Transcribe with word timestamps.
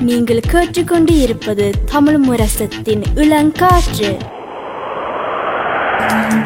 நீங்கள் 0.00 0.40
கேட்டுக்கொண்டு 0.40 1.20
இருப்பது 1.20 1.72
தமிழ் 1.84 2.18
முரசத்தின் 2.18 3.02
இளங்காற்று. 3.14 4.18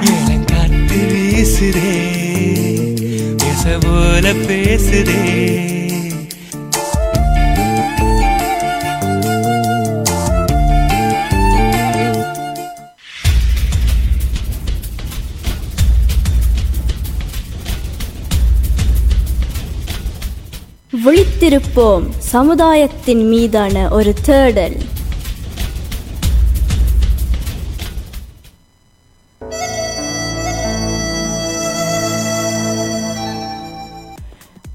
இளங்காற்று 0.00 1.00
வீசுதே 1.12 1.92
பேச 3.36 3.78
போல 3.80 4.32
பேசுதே. 4.32 5.81
விழித்திருப்போம் 21.04 22.04
சமுதாயத்தின் 22.26 23.28
மீதான 23.28 23.88
ஒரு 23.90 24.12
தேடல். 24.22 24.78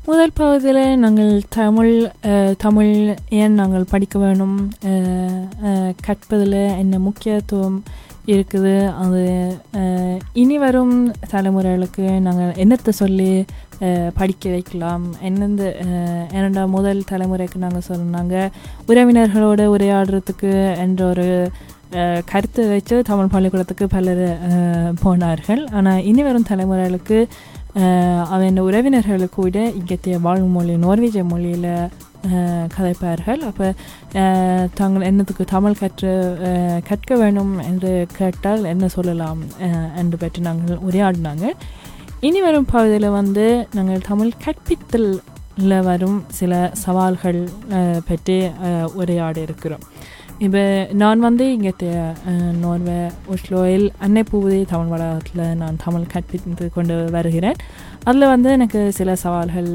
முதல் 0.05 0.32
பகுதியில் 0.34 0.95
நாங்கள் 0.95 1.41
தமிழ் 1.49 1.94
அஹ், 2.23 2.54
தமிழ் 2.57 2.91
ஏன் 3.35 3.54
நாங்கள் 3.54 3.84
படிக்க 3.84 4.20
வேணும் 4.20 4.57
அஹ், 4.85 5.41
அஹ், 5.63 5.94
கற்பதில் 6.02 6.54
என்ன 6.77 6.99
முக்கியத்துவம் 6.99 7.77
இருக்குது. 8.34 8.76
அது 9.04 9.22
இனி 10.41 10.58
வரும் 10.66 10.95
தலைமுறைகளுக்கு 11.34 12.05
நாங்கள் 12.27 12.58
என்னத்தை 12.63 12.94
சொல்லி 13.02 13.31
படிக்க 14.20 14.44
வைக்கலாம். 14.54 15.05
என்னெந்த 15.30 15.63
என்னடா 16.35 16.63
முதல் 16.77 17.02
தலைமுறைக்கு 17.12 17.58
நாங்கள் 17.66 17.88
சொன்னாங்க. 17.90 18.35
உறவினர்களோட 18.91 19.63
உரையாடுறதுக்கு 19.76 20.54
என்ற 20.85 21.02
ஒரு 21.13 21.27
கருத்து 22.32 22.32
கருத்தை 22.32 22.63
வச்சு 22.71 22.96
தமிழ் 23.10 23.34
பள்ளிக்கூடத்துக்கு 23.34 23.85
பலர் 23.93 24.26
போனார்கள். 25.04 25.62
ஆனால் 25.77 26.04
இனி 26.09 26.24
வரும் 26.27 26.49
தலைமுறைகளுக்கு 26.49 27.20
அவன் 28.35 28.57
உறவினர்களுக்கு 28.68 29.37
கூட 29.41 29.57
இங்கத்திய 29.80 30.15
வாழ்வு 30.26 30.48
மொழி 30.55 30.76
நோர்வேஜிய 30.85 31.24
மொழியில் 31.32 31.71
கதைப்பார்கள் 32.76 33.41
அப்போ 33.41 33.68
தாங்கள் 34.73 35.01
என்னத்துக்கு 35.01 35.46
தமிழ் 35.46 35.79
கற்று 35.79 36.12
கற்க 36.90 37.15
வேணும் 37.15 37.54
என்று 37.59 38.07
கேட்டால் 38.18 38.65
என்ன 38.65 38.87
சொல்லலாம் 38.87 39.41
என்று 39.96 40.18
பற்றி 40.18 40.41
நாங்கள் 40.41 40.84
உரையாடினாங்க 40.90 41.46
இனி 42.20 42.41
வரும் 42.41 42.70
பகுதியில் 42.71 43.09
வந்து 43.09 43.68
நாங்கள் 43.74 44.05
தமிழ் 44.07 44.32
கற்பித்தலில் 44.46 45.84
வரும் 45.84 46.24
சில 46.29 46.71
சவால்கள் 46.74 47.40
பற்றி 48.05 48.37
உரையாட 48.93 49.37
இருக்கிறோம் 49.40 49.85
இப்போ 50.46 50.63
நான் 51.02 51.24
வந்து 51.26 51.46
இங்கே 51.54 51.71
நோர்வே 52.63 52.98
ஒஸ்லோயில் 53.34 53.85
அன்னை 54.05 54.21
பூவதி 54.32 54.60
தமிழ் 54.71 54.91
வளாகத்தில் 54.93 55.41
நான் 55.62 55.80
தமிழ் 55.84 56.05
கற்பித்து 56.13 56.66
கொண்டு 56.76 56.96
வருகிறேன். 57.16 57.57
அதில் 58.10 58.32
வந்து 58.34 58.49
எனக்கு 58.58 58.80
சில 58.98 59.15
சவால்கள் 59.24 59.70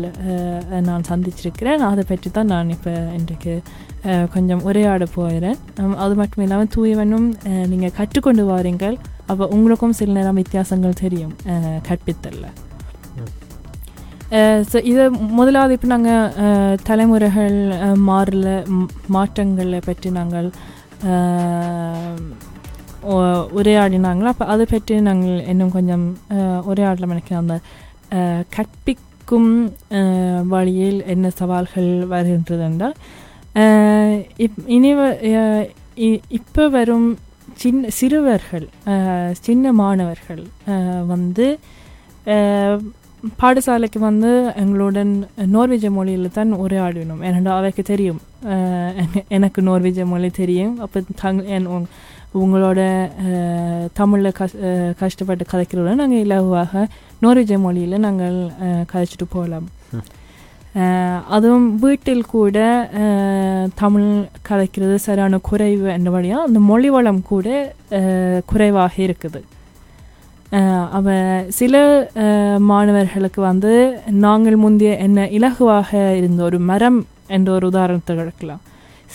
நான் 0.88 1.08
சந்திச்சிருக்கிறேன். 1.10 1.82
அதை 1.90 2.04
பற்றி 2.10 2.30
தான் 2.38 2.52
நான் 2.54 2.72
இப்போ 2.76 2.92
இன்றைக்கு 3.18 3.54
கொஞ்சம் 4.34 4.64
உரையாட 4.68 5.04
போகிறேன். 5.18 5.58
அது 6.04 6.14
மட்டும் 6.20 6.44
இல்லாமல் 6.46 6.72
தூயவனும் 6.76 7.28
நீங்கள் 7.72 7.96
கற்றுக்கொண்டு 8.00 8.44
வாரீங்கள். 8.52 8.98
அப்போ 9.30 9.44
உங்களுக்கும் 9.56 9.98
சில 10.00 10.12
நேரம் 10.18 10.40
வித்தியாசங்கள் 10.42 11.00
தெரியும் 11.04 11.34
கற்பித்தல்ல. 11.88 12.46
ஸோ 14.68 14.78
இது 14.84 15.02
முதலாவது 15.32 15.72
இப்போ 15.72 15.88
நாங்கள் 15.88 16.30
தலைமுறைகள் 16.82 17.56
மாறல 18.06 18.46
மாற்றங்களை 19.08 19.80
பற்றி 19.82 20.10
நாங்கள் 20.12 20.48
அஹ், 21.06 22.18
உரையாடினாங்களோ? 23.54 24.28
அப்போ 24.28 24.44
அதை 24.46 24.64
பற்றி 24.66 25.00
நாங்கள் 25.02 25.36
இன்னும் 25.46 25.72
கொஞ்சம் 25.72 26.04
உரையாடலாம் 26.66 27.12
நினைக்கிறேன். 27.12 27.42
அந்த 27.42 27.56
கற்பிக்கும் 28.54 29.50
வழியில் 30.48 31.00
என்ன 31.06 31.26
சவால்கள் 31.32 31.90
வருகின்றது 32.06 32.62
என்றால் 32.62 32.96
இப் 34.38 34.58
இனி 34.68 34.90
இ- 36.02 36.22
இப்போ 36.38 36.64
வரும் 36.70 37.08
சின்ன 37.56 37.90
சிறுவர்கள் 37.90 38.66
சின்ன 39.40 39.72
மாணவர்கள் 39.74 40.42
வந்து 41.06 41.46
பாடசாலைக்கு 43.40 43.98
வந்து 44.08 44.30
எங்களுடன் 44.62 45.12
நோர்வேஜ 45.54 45.86
மொழியில் 45.96 46.36
தான் 46.38 46.52
உரையாடினோம். 46.62 47.20
ஏனென்றால் 47.28 47.58
அவைக்கு 47.60 47.82
தெரியும். 47.90 48.20
எனக்கு 49.36 49.60
நோர்வேஜ 49.68 50.06
மொழி 50.12 50.30
தெரியும். 50.40 50.74
அப்போ 50.84 51.00
தங் 51.22 51.42
என் 51.56 51.68
உங்களோட 52.42 52.80
தமிழில் 53.98 54.36
கஷ் 54.40 54.56
கஷ்டப்பட்டு 55.00 55.44
கதைக்கிறோட 55.52 55.94
நாங்கள் 56.00 56.22
இலகுவாக 56.24 56.84
நோர்வேஜ 57.24 57.58
மொழியில் 57.66 58.04
நாங்கள் 58.06 58.36
கதைச்சிட்டு 58.92 59.28
போகலாம். 59.36 59.68
அதுவும் 61.36 61.66
வீட்டில் 61.84 62.28
கூட 62.34 62.58
தமிழ் 63.82 64.10
கலைக்கிறது 64.48 64.94
சரியான 65.06 65.40
குறைவு 65.48 65.88
என்றபடியாக 65.96 66.46
அந்த 66.48 66.60
மொழி 66.70 66.90
வளம் 66.94 67.22
கூட 67.32 67.48
குறைவாக 68.52 68.94
இருக்குது. 69.06 69.42
அவ 70.98 71.06
சில 71.58 71.74
மாணவர்களுக்கு 72.70 73.40
வந்து 73.50 73.72
நாங்கள் 74.24 74.56
முந்தைய 74.64 74.90
என்ன 75.06 75.24
இலகுவாக 75.36 75.90
இருந்த 76.18 76.40
ஒரு 76.48 76.58
மரம் 76.70 76.98
என்ற 77.36 77.48
ஒரு 77.56 77.64
உதாரணத்தை 77.72 78.14
கிடக்கலாம் 78.18 78.62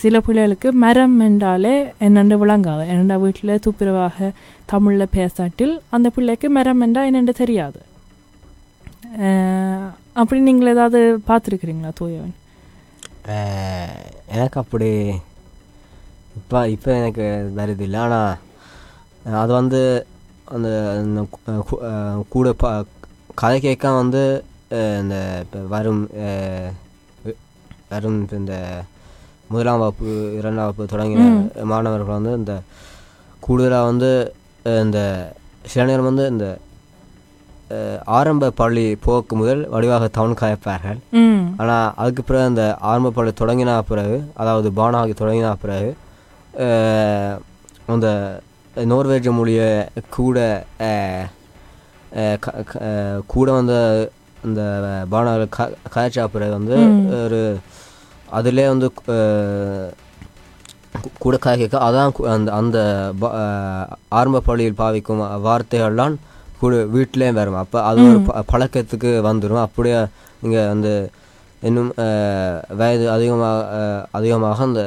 சில 0.02 0.16
பிள்ளைகளுக்கு 0.26 0.68
மரம் 0.84 1.14
என்றாலே 1.26 1.74
என்னென்று 2.06 2.36
விளங்காது. 2.42 2.82
என்னென்ன 2.90 3.14
வீட்டில் 3.24 3.62
துப்புரவாக 3.66 4.32
தமிழில் 4.72 5.12
பேசாட்டில் 5.16 5.74
அந்த 5.96 6.08
பிள்ளைக்கு 6.16 6.48
மரம் 6.58 6.82
என்றால் 6.86 7.08
என்னென்று 7.10 7.34
தெரியாது. 7.42 7.80
அப்படி 10.20 10.38
நீங்கள் 10.48 10.72
ஏதாவது 10.74 11.00
பார்த்துருக்குறீங்களா 11.30 11.92
தூயவன்? 12.00 12.34
எனக்கு 14.34 14.58
அப்படி 14.62 14.90
இப்போ 16.40 16.58
இப்போ 16.76 16.90
எனக்கு 17.00 17.26
தருது 17.58 17.84
இல்லை. 17.88 18.00
ஆனால் 18.04 19.42
அது 19.44 19.52
வந்து 19.60 19.80
அந்த 20.48 20.68
கூட 22.28 22.52
பா 22.52 22.70
கதை 23.34 23.60
கேட்க 23.60 23.90
வந்து 23.94 24.22
இந்த 25.00 25.16
இப்போ 25.40 25.60
வரும் 25.66 26.02
வரும் 27.88 28.18
இப்ப 28.22 28.36
இந்த 28.36 28.54
முதலாம் 29.48 29.80
வகுப்பு 29.80 30.06
இரண்டாம் 30.38 30.66
வகுப்பு 30.66 30.92
தொடங்கின 30.92 31.26
மாணவர்கள் 31.64 32.16
வந்து 32.16 32.32
இந்த 32.32 32.54
கூடுதலாக 33.42 33.84
வந்து 33.84 34.10
இந்த 34.82 35.00
சில 35.66 35.84
நேரம் 35.84 36.04
வந்து 36.04 36.26
இந்த 36.26 36.46
ஆரம்ப 38.12 38.50
பள்ளி 38.50 38.96
போக்கு 38.96 39.36
முதல் 39.36 39.62
வடிவாக 39.68 40.08
தமிழ் 40.08 40.40
கதைப்பார்கள். 40.40 40.98
ம். 41.12 41.40
ஆனால் 41.56 41.92
அதுக்கு 41.96 42.22
பிறகு 42.22 42.44
அந்த 42.44 42.64
ஆரம்ப 42.82 43.10
பள்ளி 43.10 43.32
தொடங்கினா 43.40 43.74
பிறகு 43.88 44.16
அதாவது 44.34 44.70
பானாகி 44.70 45.14
தொடங்கினா 45.14 45.52
பிறகு 45.60 45.90
அந்த 47.86 48.08
நோர்வேஜ் 48.86 49.28
மொழியை 49.32 49.68
கூட 50.10 50.38
கூட 53.26 53.48
வந்து 53.52 53.76
இந்த 54.44 54.62
பானாக 55.10 55.46
க 55.48 55.60
கதைச்சா 55.94 56.24
பிறகு 56.26 56.52
வந்து 56.52 56.76
ஒரு 57.20 57.40
அதிலே 58.30 58.68
வந்து 58.68 58.88
கூட 61.18 61.36
காய்க்க 61.36 61.78
அதான் 61.86 62.06
அந்த 62.32 62.50
அந்த 62.52 62.78
ஆரம்ப 64.12 64.40
பள்ளியில் 64.40 64.74
பாவிக்கும் 64.74 65.22
வார்த்தைகள்லாம் 65.44 66.16
கூட 66.60 66.76
வீட்டிலேயும் 66.94 67.34
வரும். 67.34 67.54
அப்போ 67.54 67.78
அது 67.82 68.00
ஒரு 68.08 68.20
ப- 68.20 68.44
பழக்கத்துக்கு 68.48 69.10
வந்துடும் 69.24 69.64
அப்படியே 69.64 69.98
நீங்கள் 70.42 70.68
வந்து 70.68 70.92
இன்னும் 71.62 71.90
வயது 72.76 73.10
அதிகமாக 73.10 73.76
அதிகமாக 74.10 74.64
அந்த 74.64 74.82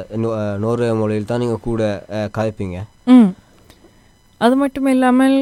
நோர்வே 0.58 0.92
மொழியில் 0.92 1.24
தான் 1.24 1.38
நீங்கள் 1.38 1.64
கூட 1.64 1.82
கதைப்பீங்க 2.34 2.78
அது 4.44 4.54
மட்டும் 4.62 4.88
இல்லாமல் 4.94 5.36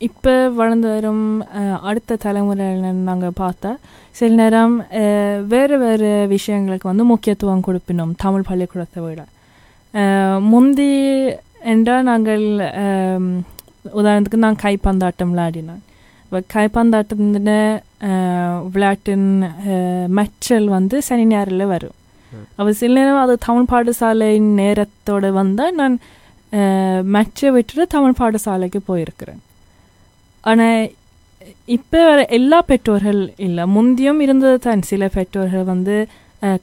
இப்போ 0.00 0.32
வளர்ந்து 0.58 0.88
வரும் 0.94 1.24
அடுத்த 1.88 2.18
தலைமுறையில் 2.24 2.98
நாங்கள் 3.08 3.38
பார்த்தா 3.42 3.70
சில 4.18 4.30
நேரம் 4.40 4.74
வேறு 5.52 5.76
வேறு 5.84 6.10
விஷயங்களுக்கு 6.34 6.90
வந்து 6.90 7.04
முக்கியத்துவம் 7.12 7.64
கொடுப்பினோம் 7.66 8.12
தமிழ் 8.24 8.46
பள்ளிக்கூடத்தை 8.48 9.00
விட. 9.04 9.22
முந்தி 10.52 10.90
என்றால் 11.72 12.08
நாங்கள் 12.10 12.44
உதாரணத்துக்கு 14.00 14.44
நான் 14.44 14.62
கைப்பந்தாட்டம் 14.64 15.32
விளையாடினேன். 15.32 15.82
இப்போ 16.24 16.38
கைப்பந்தாட்டத்தின் 16.54 17.34
விளையாட்டின் 18.74 19.28
மெச்சல் 20.18 20.68
வந்து 20.76 20.96
சனி 21.08 21.24
ஞாயிறில் 21.32 21.70
வரும். 21.74 21.96
அப்போ 22.56 22.70
சில 22.80 22.94
நேரம் 22.98 23.22
அது 23.24 23.34
தமிழ் 23.48 23.70
பாடசாலையின் 23.72 24.50
நேரத்தோட 24.62 25.26
வந்தால் 25.40 25.76
நான் 25.80 25.96
மேட்சை 27.06 27.48
விட்டுட்டு 27.50 27.86
தமிழ் 27.86 28.18
பாடசாலைக்கு 28.18 28.80
போயிருக்கிறேன் 28.86 29.40
ஆனால் 30.44 30.84
இப்போ 31.68 32.00
எல்லா 32.30 32.58
பெற்றோர்கள் 32.60 33.20
இல்லை 33.36 33.64
முந்தியும் 33.66 34.20
இருந்தது 34.20 34.58
தான் 34.58 34.82
சில 34.82 35.08
பெற்றோர்கள் 35.14 35.64
வந்து 35.64 35.96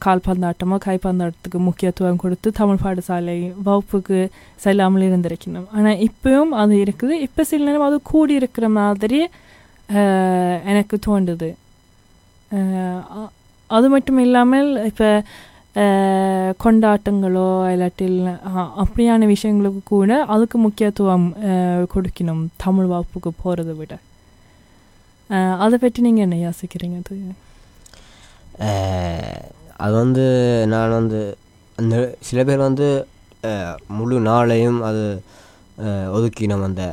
கால்பந்தாட்டமோ 0.03 0.77
கைப்பந்தாட்டத்துக்கு 0.85 1.59
முக்கியத்துவம் 1.59 2.17
கொடுத்து 2.17 2.49
தமிழ் 2.51 2.81
பாடசாலை 2.83 3.37
வகுப்புக்கு 3.63 4.17
செல்லாமல் 4.55 5.05
இருந்திருக்கணும் 5.07 5.67
ஆனால் 5.71 6.01
இப்பவும் 6.01 6.53
அது 6.53 6.75
இருக்குது 6.85 7.15
இப்போ 7.19 7.43
சில 7.43 7.65
நேரம் 7.65 7.87
அது 7.87 7.97
கூடி 8.03 8.33
இருக்கிற 8.33 8.67
மாதிரி 8.69 9.19
எனக்கு 10.63 10.97
தோன்றுது 11.05 11.49
அது 13.69 13.87
மட்டும் 13.89 14.19
இல்லாமல் 14.19 14.69
இப்போ 14.85 15.09
கொண்டாட்டங்களோ 16.59 17.45
இல்லாட்டில் 17.69 18.17
அப்படியான 18.81 19.27
விஷயங்களுக்கு 19.31 19.81
கூட 19.87 20.11
அதுக்கு 20.29 20.57
முக்கியத்துவம் 20.63 21.27
கொடுக்கணும் 21.91 22.43
தமிழ் 22.63 22.89
வகுப்புக்கு 22.91 23.31
போகிறத 23.39 23.73
விட 23.75 23.93
அதை 25.59 25.77
பற்றி 25.79 25.99
நீங்கள் 26.05 26.25
என்ன 26.25 26.37
யோசிக்கிறீங்க 26.41 26.97
அது 27.01 27.17
அது 29.79 29.93
வந்து 29.95 30.25
நான் 30.71 30.97
வந்து 30.97 31.21
அந்த 31.77 31.95
சில 32.21 32.39
பேர் 32.43 32.67
வந்து 32.67 32.87
முழு 33.93 34.17
நாளையும் 34.27 34.79
அது 34.89 35.03
ஒதுக்கினோம் 36.13 36.67
அந்த 36.67 36.83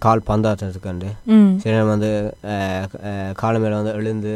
கால் 0.00 0.26
பந்தாட்டத்துக்காண்டு 0.26 1.08
ம் 1.32 1.50
சில 1.60 1.72
நேரம் 1.74 1.92
வந்து 1.92 2.10
அஹ், 2.50 2.86
அஹ், 3.02 3.32
காலை 3.36 3.58
மேலே 3.60 3.74
வந்து 3.76 3.94
எழுந்து 3.94 4.34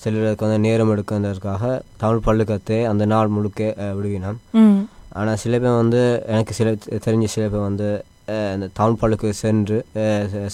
சிலருக்கு 0.00 0.46
வந்து 0.46 0.58
நேரம் 0.66 0.90
எடுக்கிறதுக்காக 0.92 1.70
தமிழ் 2.02 2.24
பள்ளுக்கத்தை 2.26 2.78
அந்த 2.90 3.04
நாள் 3.12 3.34
முழுக்க 3.36 3.74
விடுவினோம். 3.98 4.38
ஆனால் 5.18 5.40
சில 5.42 5.58
பேர் 5.58 5.80
வந்து 5.82 6.02
எனக்கு 6.26 6.52
சில 6.58 6.70
தெரிஞ்ச 7.06 7.28
சில 7.34 7.44
பேர் 7.48 7.68
வந்து 7.68 7.88
இந்த 8.54 8.66
தமிழ் 8.72 9.00
பள்ளுக்கு 9.00 9.28
சென்று 9.44 9.78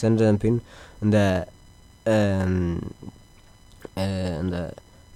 சென்றதன் 0.02 0.40
பின் 0.44 0.58
இந்த 1.02 1.18
இந்த 4.42 4.56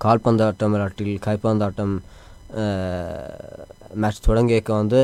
கால்பந்தாட்டம் 0.05 0.75
இல்லாட்டில் 0.77 1.25
கைப்பந்தாட்டம் 1.27 1.95
மேட்ச் 4.03 4.27
தொடங்கியக்க 4.29 4.71
வந்து 4.73 5.01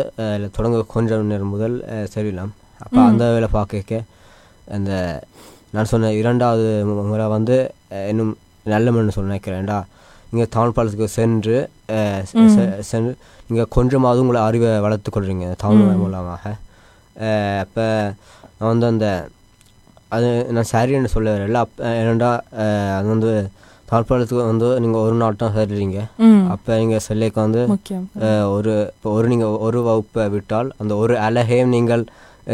தொடங்க 0.56 0.84
கொஞ்சம் 0.94 1.30
நேரம் 1.32 1.54
முதல் 1.54 1.76
செல்லலாம் 2.14 2.52
அப்போ. 2.84 3.00
அந்த 3.10 3.24
வேலை 3.34 3.48
பார்க்க 3.52 4.02
அந்த 4.76 4.92
நான் 5.76 5.90
சொன்ன 5.92 6.12
இரண்டாவது 6.20 6.66
முறை 7.10 7.26
வந்து 7.36 7.56
இன்னும் 8.10 8.34
நல்ல 8.74 8.92
மண்ணு 8.96 9.14
சொல்ல 9.16 9.30
நினைக்கிறேன்டா 9.32 9.78
நீங்கள் 10.30 10.52
தமிழ் 10.54 10.74
பாலத்துக்கு 10.76 11.08
சென்று 11.18 11.56
சென்று 12.90 13.12
நீங்கள் 13.48 13.72
கொஞ்சமாவது 13.76 14.22
உங்களை 14.22 14.40
அறிவை 14.48 14.70
வளர்த்து 14.86 15.10
கொள்றீங்க 15.10 15.48
தமிழ். 15.64 16.00
மூலமாக. 16.04 16.44
அப்போ 17.64 17.84
நான் 18.58 18.70
வந்து 18.72 18.88
அந்த 18.92 19.06
அது 20.16 20.28
நான் 20.56 20.70
சரின்னு 20.72 21.12
சொல்ல 21.14 21.34
வரல 21.36 21.60
அப் 21.64 21.80
ஏனண்டா 22.00 22.30
அது 22.98 23.06
வந்து 23.14 23.30
தமிழ் 23.90 24.08
பாலத்துக்கு 24.08 24.50
வந்து 24.50 24.68
நீங்கள் 24.84 25.04
ஒரு 25.06 25.16
நாள் 25.22 25.40
தான் 25.42 25.54
சேர்றீங்க. 25.56 25.98
அப்போ 26.54 26.70
நீங்கள் 26.82 27.04
செல்லைக்கு 27.06 27.40
வந்து 27.46 27.62
ஒரு 28.56 28.74
இப்போ 28.94 29.10
ஒரு 29.18 29.26
நீங்கள் 29.32 29.58
ஒரு 29.66 29.80
வகுப்பை 29.88 30.24
விட்டால் 30.34 30.70
அந்த 30.82 30.92
ஒரு 31.02 31.16
அழகையும் 31.26 31.74
நீங்கள் 31.76 32.04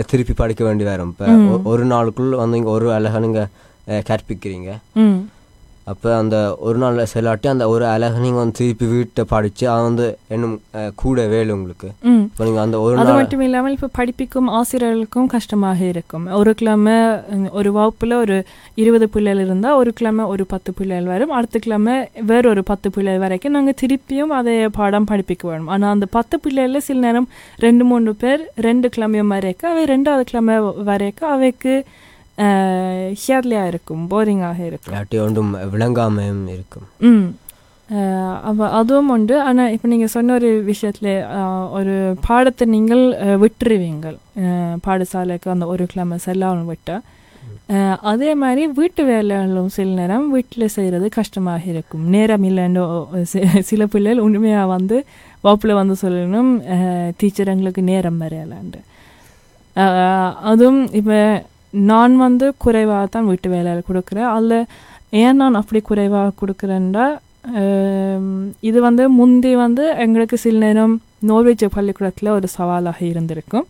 திருப்பி 0.07 0.33
படிக்க 0.33 0.65
வேண்டி 0.65 0.85
வரும். 0.85 1.15
இப்போ. 1.19 1.35
ஒரு 1.65 1.85
நாளுக்குள் 1.85 2.31
வந்து 2.31 2.57
இங்கே 2.57 2.69
ஒரு 2.69 2.93
அழகை 2.93 3.21
நீங்கள் 3.21 3.47
கற்பிக்கிறீங்க. 3.89 4.71
அப்போ 5.91 6.09
அந்த 6.19 6.37
ஒரு 6.67 6.79
நாள் 6.81 6.99
செல்லாட்டி 7.13 7.47
அந்த 7.53 7.65
ஒரு 7.73 7.85
அழகை 7.93 8.19
நீங்கள் 8.25 8.41
வந்து 8.41 8.57
திருப்பி 8.59 8.87
வீட்டை 8.91 9.23
படித்து 9.33 9.65
அது 9.73 9.85
வந்து 9.87 10.07
இன்னும் 10.35 10.55
கூட 11.03 11.25
வேலை 11.33 11.51
உங்களுக்கு. 11.57 11.89
இப்போ 12.27 12.45
நீங்கள் 12.49 12.65
அந்த 12.65 12.77
ஒரு 12.85 12.95
அது 13.01 13.09
நாள் 13.09 13.19
மட்டும் 13.21 13.43
இல்லாமல் 13.47 13.75
இப்போ 13.77 13.89
படிப்பிக்கும் 13.99 14.49
ஆசிரியர்களுக்கும் 14.59 15.31
கஷ்டமாக 15.35 15.81
இருக்கும். 15.93 16.27
ஒரு 16.41 16.53
கிழமை 16.61 16.97
ஒரு 17.61 17.73
வகுப்பில் 17.79 18.15
ஒரு 18.25 18.37
இருபது 18.83 19.09
பிள்ளைகள் 19.15 19.43
இருந்தால் 19.47 19.79
ஒரு 19.81 19.93
கிழமை 20.01 20.27
ஒரு 20.35 20.47
பத்து 20.53 20.73
பிள்ளைகள் 20.79 21.11
வரும். 21.15 21.35
அடுத்த 21.39 21.63
கிழமை 21.67 21.97
வேற 22.31 22.45
ஒரு 22.53 22.65
பத்து 22.71 22.91
பிள்ளைகள் 22.97 23.25
வரைக்கும் 23.25 23.57
நாங்கள் 23.59 23.79
திருப்பியும் 23.83 24.35
அதே 24.39 24.57
பாடம் 24.79 25.11
படிப்பிக்க 25.13 25.51
வேணும். 25.51 25.73
ஆனால் 25.77 25.95
அந்த 25.97 26.09
பத்து 26.19 26.39
பிள்ளைகளில் 26.47 26.87
சில 26.89 27.01
நேரம் 27.07 27.29
ரெண்டு 27.67 27.87
மூணு 27.91 28.15
பேர் 28.23 28.45
ரெண்டு 28.69 28.89
கிழமையும் 28.97 29.35
வரைக்கும் 29.37 29.73
அவை 29.73 29.85
ரெண்டாவது 29.95 30.25
கிழமை 30.31 30.57
வரைக்கும் 30.93 31.33
அவைக்கு 31.35 31.75
ஹியர்லியாக 33.19 33.71
இருக்கும் 33.71 34.03
போரிங்காக 34.11 34.59
இருக்கும் 34.67 34.97
ஒன்றும் 35.25 35.53
விளங்காமையும் 35.73 36.45
இருக்கும் 36.55 36.87
ம் 37.09 37.27
அப்ப 38.49 38.69
அதுவும் 38.77 39.11
உண்டு 39.11 39.35
ஆனால் 39.43 39.73
இப்போ 39.75 39.87
நீங்கள் 39.89 40.13
சொன்ன 40.13 40.35
ஒரு 40.35 40.51
விஷயத்தில் 40.69 41.11
ஒரு 41.77 41.95
பாடத்தை 42.25 42.65
நீங்கள் 42.71 43.03
அஹ், 43.21 43.39
விட்டுருவீங்க 43.43 44.07
அஹ், 44.43 44.77
பாடசாலைக்கு 44.85 45.49
அந்த 45.53 45.67
ஒரு 45.73 45.85
கிழமை 45.91 46.19
செல்லாமல் 46.25 46.71
விட்டால் 46.71 47.03
அதே 48.11 48.31
மாதிரி 48.41 48.63
வீட்டு 48.77 49.03
வேலைகளும் 49.07 49.69
சில 49.75 49.89
நேரம் 49.99 50.27
வீட்டில் 50.33 50.73
செய்கிறது 50.75 51.07
கஷ்டமாக 51.15 51.69
இருக்கும் 51.71 52.05
நேரம் 52.15 52.45
இல்லைன்னு 52.49 52.83
சில 53.69 53.83
பிள்ளைகள் 53.93 54.25
உண்மையாக 54.25 54.73
வந்து 54.73 54.97
வகுப்பில் 55.45 55.79
வந்து 55.79 55.95
சொல்லணும் 56.03 56.51
டீச்சர் 57.21 57.53
எங்களுக்கு 57.53 57.83
நேரம் 57.89 58.21
வரையலான்ட்டு 58.23 58.81
அதுவும் 60.49 60.83
இப்போ 60.95 61.19
நான் 61.91 62.15
வந்து 62.27 62.47
குறைவாக 62.65 63.05
தான் 63.15 63.29
வீட்டு 63.31 63.49
வேலையில் 63.55 63.89
கொடுக்குறேன். 63.89 64.29
அதில் 64.37 64.59
ஏன் 65.23 65.39
நான் 65.43 65.59
அப்படி 65.61 65.81
குறைவாக 65.91 66.35
கொடுக்குறேன்டா? 66.41 67.07
இது 68.69 68.79
வந்து 68.89 69.05
முந்தி 69.19 69.53
வந்து 69.65 69.85
எங்களுக்கு 70.05 70.37
சில 70.45 70.59
நேரம் 70.67 70.95
நோர்வேஜ் 71.31 71.65
பள்ளிக்கூடத்தில் 71.77 72.37
ஒரு 72.39 72.49
சவாலாக 72.57 73.01
இருந்திருக்கும். 73.13 73.67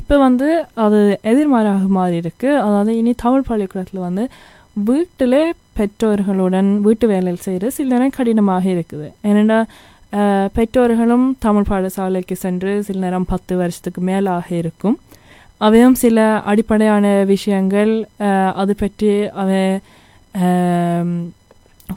இப்போ 0.00 0.16
வந்து 0.26 0.48
அது 0.84 0.98
எதிர்மாறாக 1.30 1.86
மாறி 1.98 2.16
இருக்குது 2.22 2.58
அதாவது 2.64 2.92
இனி 3.00 3.12
தமிழ் 3.24 3.48
பள்ளிக்கூடத்தில் 3.50 4.06
வந்து 4.08 4.24
வீட்டில் 4.88 5.40
பெற்றோர்களுடன் 5.78 6.70
வீட்டு 6.86 7.06
வேலையில் 7.12 7.44
செய்கிறது 7.46 7.76
சில 7.78 7.88
நேரம் 7.94 8.16
கடினமாக 8.18 8.66
இருக்குது. 8.74 9.08
ஏனெண்டா 9.28 9.58
பெற்றோர்களும் 10.56 11.26
தமிழ் 11.46 11.68
பாடசாலைக்கு 11.70 12.36
சென்று 12.44 12.72
சில 12.86 12.98
நேரம் 13.04 13.26
பத்து 13.32 13.52
வருஷத்துக்கு 13.60 14.00
மேலாக 14.10 14.48
இருக்கும். 14.62 14.96
அவையும் 15.60 15.96
சில 16.00 16.18
அடிப்படையான 16.46 17.04
விஷயங்கள் 17.30 17.92
அது 18.56 18.72
பற்றி 18.76 19.10
அவன் 19.40 19.72
ஆம், 20.42 21.14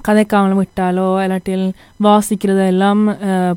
கதைக்காமல் 0.06 0.60
விட்டாலோ 0.60 1.07
இல்லாட்டில் 1.24 1.65
வாசிக்கிறது 2.00 2.63
எல்லாம் 2.68 3.01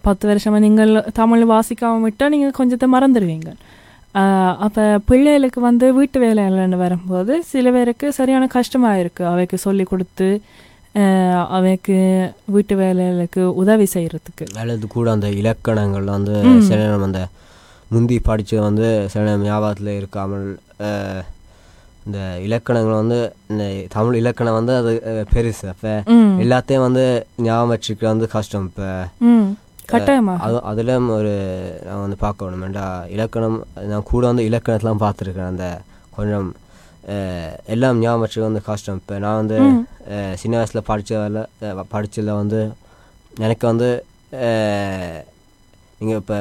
பத்து 0.03 0.25
வருஷமாக 0.31 0.64
நீங்கள் 0.64 0.91
தமிழ் 1.19 1.44
வாசிக்காமல் 1.53 2.05
விட்டால் 2.05 2.32
நீங்கள் 2.35 2.58
கொஞ்சத்தை 2.58 2.88
மறந்துடுவீங்க 2.93 3.50
அப்போ 4.64 4.82
பிள்ளைகளுக்கு 5.08 5.61
வந்து 5.64 5.87
வீட்டு 5.97 6.19
வேலைகள்னு 6.23 6.79
வரும்போது 6.82 7.32
சில 7.49 7.73
பேருக்கு 7.73 8.06
சரியான 8.19 8.44
கஷ்டமாக 8.55 9.00
இருக்குது 9.03 9.31
அவைக்கு 9.32 9.56
சொல்லி 9.64 9.85
கொடுத்து 9.87 10.29
அவைக்கு 11.56 11.97
வீட்டு 12.49 12.75
வேலைகளுக்கு 12.79 13.43
உதவி 13.60 13.86
செய்கிறதுக்கு 13.93 14.44
அல்லது 14.60 14.86
கூட 14.93 15.06
அந்த 15.13 15.29
இலக்கணங்கள் 15.41 16.06
வந்து 16.13 16.34
ம். 16.48 16.63
சில 16.63 16.79
அந்த 17.03 17.20
முந்தி 17.94 18.16
படித்து 18.28 18.56
வந்து 18.69 18.86
சில 19.12 19.22
நேரம் 19.26 19.46
ஞாபகத்தில் 19.48 19.90
இருக்காமல் 20.00 20.46
இந்த 22.06 22.19
இலக்கணங்கள் 22.46 23.00
வந்து 23.02 23.19
இந்த 23.52 23.64
தமிழ் 23.94 24.19
இலக்கணம் 24.20 24.56
வந்து 24.58 24.72
அது 24.81 24.90
பெருசு. 25.32 25.66
அப்போ 25.72 25.93
எல்லாத்தையும் 26.44 26.84
வந்து 26.86 27.05
ஞாபகம் 27.46 27.72
வச்சுக்க 27.72 28.05
வந்து 28.12 28.26
கஷ்டம். 28.34 28.66
இப்போ 28.70 28.88
ம். 29.31 29.48
கட்டாயமாக 29.93 30.44
அது 30.46 30.56
அதில் 30.70 30.93
ஒரு 31.16 31.32
நான் 31.86 32.05
வந்து 32.05 32.19
பார்க்கணும். 32.24 32.62
வேண்டா 32.64 32.84
இலக்கணம் 33.14 33.58
நான் 33.90 34.08
கூட 34.12 34.22
வந்து 34.31 34.46
இலக்கணத்தெலாம் 34.50 35.05
பார்த்துருக்கேன். 35.05 35.50
அந்த 35.52 35.66
கொஞ்சம் 36.16 36.48
எல்லாம் 37.74 37.98
ஞாபகம் 38.05 38.22
வச்சுக்க 38.24 38.50
வந்து 38.50 38.62
கஷ்டம். 38.70 39.00
இப்போ 39.02 39.16
நான் 39.24 39.40
வந்து 39.43 39.58
சின்ன 40.43 40.55
வயசில் 40.60 40.88
படித்ததில் 40.90 41.43
படித்ததில் 41.94 42.38
வந்து 42.43 42.60
எனக்கு 43.46 43.64
வந்து 43.72 43.90
நீங்கள் 46.00 46.20
இப்போ 46.22 46.36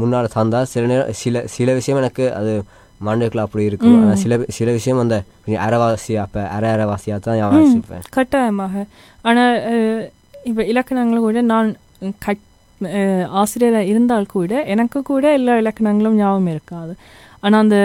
முன்னால் 0.00 0.34
தந்தால் 0.36 0.70
சில 0.72 0.84
நேரம் 0.92 1.12
சில 1.22 1.42
சில 1.56 1.74
விஷயம் 1.78 2.00
எனக்கு 2.02 2.24
அது 2.40 2.52
மண்டைக்குள்ள 3.06 3.42
அப்படி 3.46 3.64
இருக்கும். 3.70 3.96
ஆனால் 4.02 4.20
சில 4.22 4.36
சில 4.58 4.68
விஷயம் 4.78 5.00
அந்த 5.04 5.16
கொஞ்சம் 5.44 5.64
அரைவாசியாக 5.66 6.28
இப்போ 6.28 6.42
அரை 6.56 6.68
அரைவாசியாக 6.76 7.20
தான். 7.26 7.40
வச்சுருப்பேன் 7.54 8.04
கட்டாயமாக. 8.16 8.84
ஆனால் 9.28 9.54
இப்போ 10.50 10.62
இலக்கணங்கள் 10.72 11.26
கூட 11.26 11.42
நான் 11.52 11.70
கட் 12.26 12.42
ஆசிரியராக 13.40 13.90
இருந்தால் 13.92 14.32
கூட 14.36 14.52
எனக்கு 14.72 14.98
கூட 15.10 15.26
எல்லா 15.38 15.52
இலக்கணங்களும் 15.62 16.18
ஞாபகம் 16.22 16.50
இருக்காது. 16.54 16.92
ஆனால் 17.44 17.62
அந்த 17.64 17.78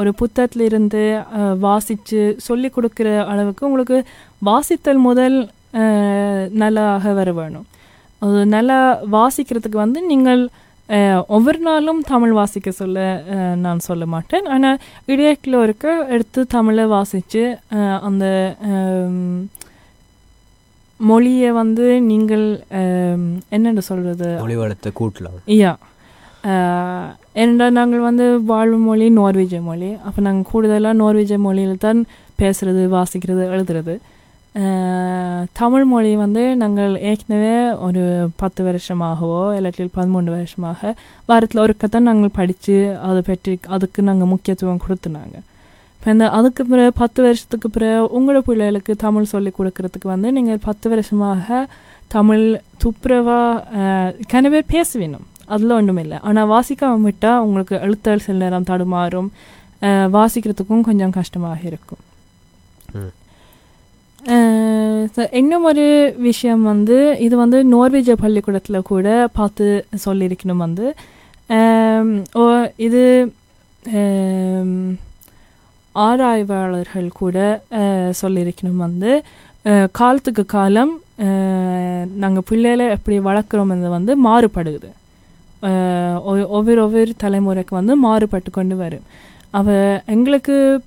ஒரு 0.00 0.10
புத்தகத்தில் 0.20 0.64
இருந்து 0.68 1.02
வாசித்து 1.66 2.20
சொல்லி 2.46 2.68
கொடுக்குற 2.76 3.08
அளவுக்கு 3.32 3.66
உங்களுக்கு 3.68 3.98
வாசித்தல் 4.48 5.04
முதல் 5.08 5.36
நல்லாக 6.62 7.12
வர 7.18 7.30
வேணும் 7.38 7.66
அது 8.24 8.40
நல்லா 8.56 8.78
வாசிக்கிறதுக்கு 9.16 9.78
வந்து 9.84 10.00
நீங்கள் 10.10 10.42
ஒவ்வொரு 11.36 11.60
நாளும் 11.66 12.00
தமிழ் 12.10 12.32
வாசிக்க 12.38 12.70
சொல்ல 12.80 12.98
நான் 13.64 13.86
சொல்ல 13.86 14.04
மாட்டேன். 14.14 14.46
ஆனால் 14.54 14.80
இடையக்கில் 15.12 15.56
இருக்க 15.66 15.94
எடுத்து 16.14 16.40
தமிழை 16.56 16.84
வாசித்து 16.94 17.42
அந்த 18.08 18.24
மொழியை 21.10 21.50
வந்து 21.60 21.86
நீங்கள் 22.10 22.44
என்னென்னு 23.56 23.82
சொல்கிறது 23.90 24.28
மொழி 24.44 24.58
வளத்தை 24.62 24.92
கூட்டலாம் 25.00 25.40
ஐயா 25.54 25.72
ஏனென்றால் 27.40 27.76
நாங்கள் 27.78 28.06
வந்து 28.08 28.26
வாழும் 28.52 28.86
மொழி 28.90 29.06
நோர்வேஜிய 29.18 29.60
மொழி. 29.70 29.90
அப்போ 30.06 30.20
நாங்கள் 30.26 30.48
கூடுதலாக 30.52 31.00
நோர்வேஜிய 31.02 31.38
மொழியில் 31.46 31.84
தான் 31.86 32.00
பேசுறது 32.40 32.82
வாசிக்கிறது 32.96 33.44
எழுதுறது. 33.54 33.94
தமிழ் 35.52 35.84
மொழி 35.84 36.16
வந்து 36.16 36.42
நாங்கள் 36.56 36.94
ஏற்கனவே 37.00 37.54
ஒரு 37.78 38.02
பத்து 38.36 38.60
வருஷமாகவோ 38.64 39.38
இல்லாட்டில் 39.56 39.94
பதிமூன்று 39.94 40.32
வருஷமாக 40.32 40.92
வாரத்தில் 41.26 41.62
ஒருக்கத்தான் 41.62 42.02
நாங்கள் 42.02 42.34
படித்து 42.34 42.76
அதை 43.02 43.22
பற்றி 43.22 43.54
அதுக்கு 43.68 44.02
நாங்கள் 44.02 44.28
முக்கியத்துவம் 44.28 44.82
கொடுத்துனாங்க 44.86 45.38
இப்போ 45.94 46.10
இந்த 46.10 46.28
அதுக்கு 46.30 46.62
பிறகு 46.64 46.92
பத்து 46.92 47.22
வருஷத்துக்கு 47.22 47.70
பிறகு 47.70 48.04
உங்களோட 48.12 48.38
பிள்ளைகளுக்கு 48.38 48.96
தமிழ் 48.96 49.24
சொல்லி 49.24 49.52
கொடுக்கறதுக்கு 49.58 50.08
வந்து 50.08 50.32
நீங்கள் 50.32 50.62
பத்து 50.64 50.88
வருஷமாக 50.88 51.66
தமிழ் 52.08 52.46
துப்புரவாக 52.84 53.88
கனவே 54.32 54.62
பேர் 54.66 54.96
வேணும் 54.98 55.26
அதில் 55.46 55.70
ஒன்றும் 55.70 55.98
இல்லை 55.98 56.18
ஆனால் 56.22 56.48
வாசிக்காம 56.48 57.02
விட்டால் 57.02 57.42
உங்களுக்கு 57.42 57.74
எழுத்தல் 57.78 58.18
சில 58.18 58.38
நேரம் 58.38 58.70
தடுமாறும் 58.70 59.30
வாசிக்கிறதுக்கும் 60.12 60.82
கொஞ்சம் 60.82 61.10
கஷ்டமாக 61.10 61.60
இருக்கும் 61.64 62.02
இன்னும் 65.32 65.64
ஒரு 65.64 66.14
விஷயம் 66.18 66.62
வந்து 66.62 67.16
இது 67.20 67.36
வந்து 67.36 67.58
நோர்வேஜ 67.64 68.12
பள்ளிக்கூடத்தில் 68.12 68.82
கூட 68.82 69.28
பார்த்து 69.32 69.86
சொல்லியிருக்கணும் 70.06 70.56
வந்து. 70.56 70.94
ஓ 72.34 72.42
இது 72.76 73.32
ஆராய்வாளர்கள் 75.92 77.08
கூட 77.08 77.62
சொல்லியிருக்கணும் 78.22 78.76
வந்து. 78.76 79.22
காலத்துக்கு 79.92 80.46
காலம் 80.46 81.00
நாங்கள் 82.14 82.42
பிள்ளைகளை 82.48 82.88
எப்படி 82.88 83.18
வளர்க்குறோம்ன்றது 83.18 83.88
வந்து 83.88 84.28
மாறுபடுது. 84.28 84.90
ஒ- 86.22 86.48
ஒவ்வொரு 86.48 86.82
ஒவ்வொரு 86.82 87.14
தலைமுறைக்கு 87.22 87.70
வந்து 87.70 87.96
மாறுபட்டு 87.96 88.50
கொண்டு 88.50 88.76
வரும். 88.76 89.04
அவ 89.50 90.00
எங்களுக்கு 90.06 90.80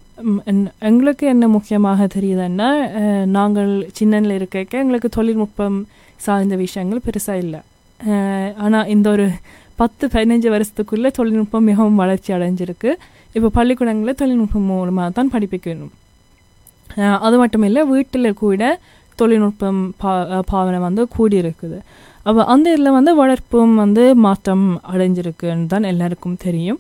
எங்களுக்கு 0.90 1.26
என்ன 1.34 1.46
முக்கியமாக 1.56 2.08
தெரியுதுன்னா 2.16 2.70
நாங்கள் 3.38 3.72
சின்னனில் 3.98 4.36
இருக்க 4.40 4.82
எங்களுக்கு 4.84 5.10
தொழில்நுட்பம் 5.18 5.78
சார்ந்த 6.26 6.56
விஷயங்கள் 6.66 7.06
பெருசாக 7.08 7.44
இல்லை. 7.46 7.62
ஆனால் 8.66 8.90
இந்த 8.96 9.08
ஒரு 9.16 9.26
பத்து 9.82 10.06
பதினஞ்சு 10.14 10.50
வருஷத்துக்குள்ளே 10.56 11.10
தொழில்நுட்பம் 11.18 11.68
மிகவும் 11.70 12.00
வளர்ச்சி 12.02 12.32
அடைஞ்சிருக்கு. 12.38 12.92
இப்போ 13.38 13.50
பள்ளிக்கூடங்களில் 13.58 14.20
தொழில்நுட்பம் 14.22 14.68
மூலமாக 14.72 15.10
தான் 15.18 15.32
படிப்பிக்கணும். 15.36 15.94
அது 17.26 17.36
மட்டும் 17.42 17.66
இல்லை 17.70 17.82
வீட்டில் 17.94 18.38
கூட 18.44 18.64
தொழில்நுட்பம் 19.20 19.82
பா 20.02 20.12
பாவனை 20.52 20.80
வந்து 20.88 21.04
கூடி 21.16 21.36
இருக்குது 21.44 21.78
அப்போ 22.28 22.42
அந்த 22.54 22.68
இதில் 22.76 22.96
வந்து 22.98 23.12
வளர்ப்பும் 23.22 23.74
வந்து 23.84 24.04
மாற்றம் 24.26 24.66
அடைஞ்சிருக்குன்னு 24.92 25.72
தான் 25.74 25.90
எல்லாருக்கும் 25.92 26.38
தெரியும். 26.46 26.80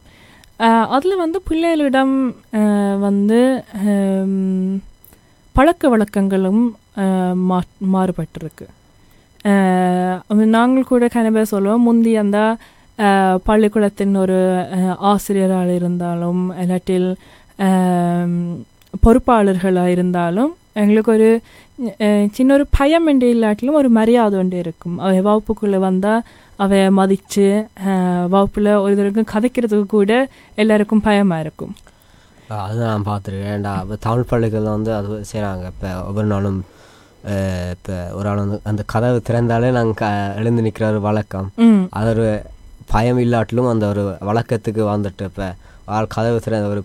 அதில் 0.95 1.21
வந்து 1.23 1.37
பிள்ளைகளிடம் 1.49 2.15
வந்து 3.05 3.39
பழக்க 5.55 5.89
வழக்கங்களும் 5.89 6.63
மா 7.49 7.57
மாறுபட்டிருக்கு. 7.93 8.65
நாங்கள் 10.55 10.89
கூட 10.91 11.05
கனவே 11.15 11.43
சொல்லுவோம். 11.53 11.85
முந்தி 11.87 12.13
அந்த 12.23 12.39
பள்ளிக்கூடத்தின் 13.47 14.15
ஒரு 14.23 14.37
ஆசிரியராக 15.11 15.73
இருந்தாலும் 15.79 16.41
இல்லாட்டில் 16.63 17.09
பொறுப்பாளர்களாக 19.05 19.93
இருந்தாலும் 19.95 20.51
எங்களுக்கு 20.83 21.11
ஒரு 21.17 21.29
சின்ன 22.35 22.49
ஒரு 22.53 22.65
பயம் 22.77 23.07
என்று 23.11 23.27
இல்லாட்டிலும் 23.35 23.79
ஒரு 23.81 23.89
மரியாதை 23.97 24.35
ஒன்று 24.39 24.57
இருக்கும். 24.63 24.95
வகுப்புக்குள்ளே 25.27 25.79
வந்தால் 25.89 26.25
அவை 26.59 26.79
மதித்து 26.91 27.47
வகுப்பில் 28.29 28.71
ஒரு 28.75 28.93
தடவை 28.95 29.23
கதைக்கிறதுக்கு 29.25 29.87
கூட 29.87 30.13
எல்லாருக்கும் 30.57 31.01
பயமாக 31.01 31.43
இருக்கும் 31.43 31.73
அது 32.61 32.79
நான் 32.81 33.07
பார்த்துருக்கேன் 33.07 33.53
ஏன்டா 33.53 33.73
இப்போ 33.81 33.95
தமிழ் 33.99 34.29
பள்ளிகள் 34.29 34.67
வந்து 34.69 34.91
அது 34.93 35.19
செய்கிறாங்க 35.31 35.65
இப்போ 35.65 35.89
ஒவ்வொரு 36.01 36.27
நாளும் 36.27 36.59
இப்போ 37.71 37.95
ஒரு 38.11 38.27
ஆள் 38.29 38.41
வந்து 38.41 38.59
அந்த 38.63 38.81
கதவு 38.85 39.19
திறந்தாலே 39.29 39.69
நாங்கள் 39.71 39.99
க 40.01 40.07
எழுந்து 40.35 40.61
நிற்கிற 40.61 40.87
ஒரு 40.89 40.99
வழக்கம் 41.01 41.47
அது 41.91 42.09
ஒரு 42.09 42.27
பயம் 42.91 43.21
இல்லாட்டிலும் 43.23 43.69
அந்த 43.69 43.85
ஒரு 43.87 44.03
வழக்கத்துக்கு 44.21 44.83
வந்துட்டு 44.91 45.25
இப்போ 45.25 45.47
ஆள் 45.91 46.13
கதவு 46.15 46.37
திறந்த 46.39 46.67
ஒரு 46.67 46.83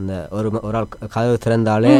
இந்த 0.00 0.14
ஒரு 0.30 0.48
ஒரு 0.60 0.76
ஆள் 0.76 0.86
கதவு 1.08 1.36
திறந்தாலே 1.44 1.92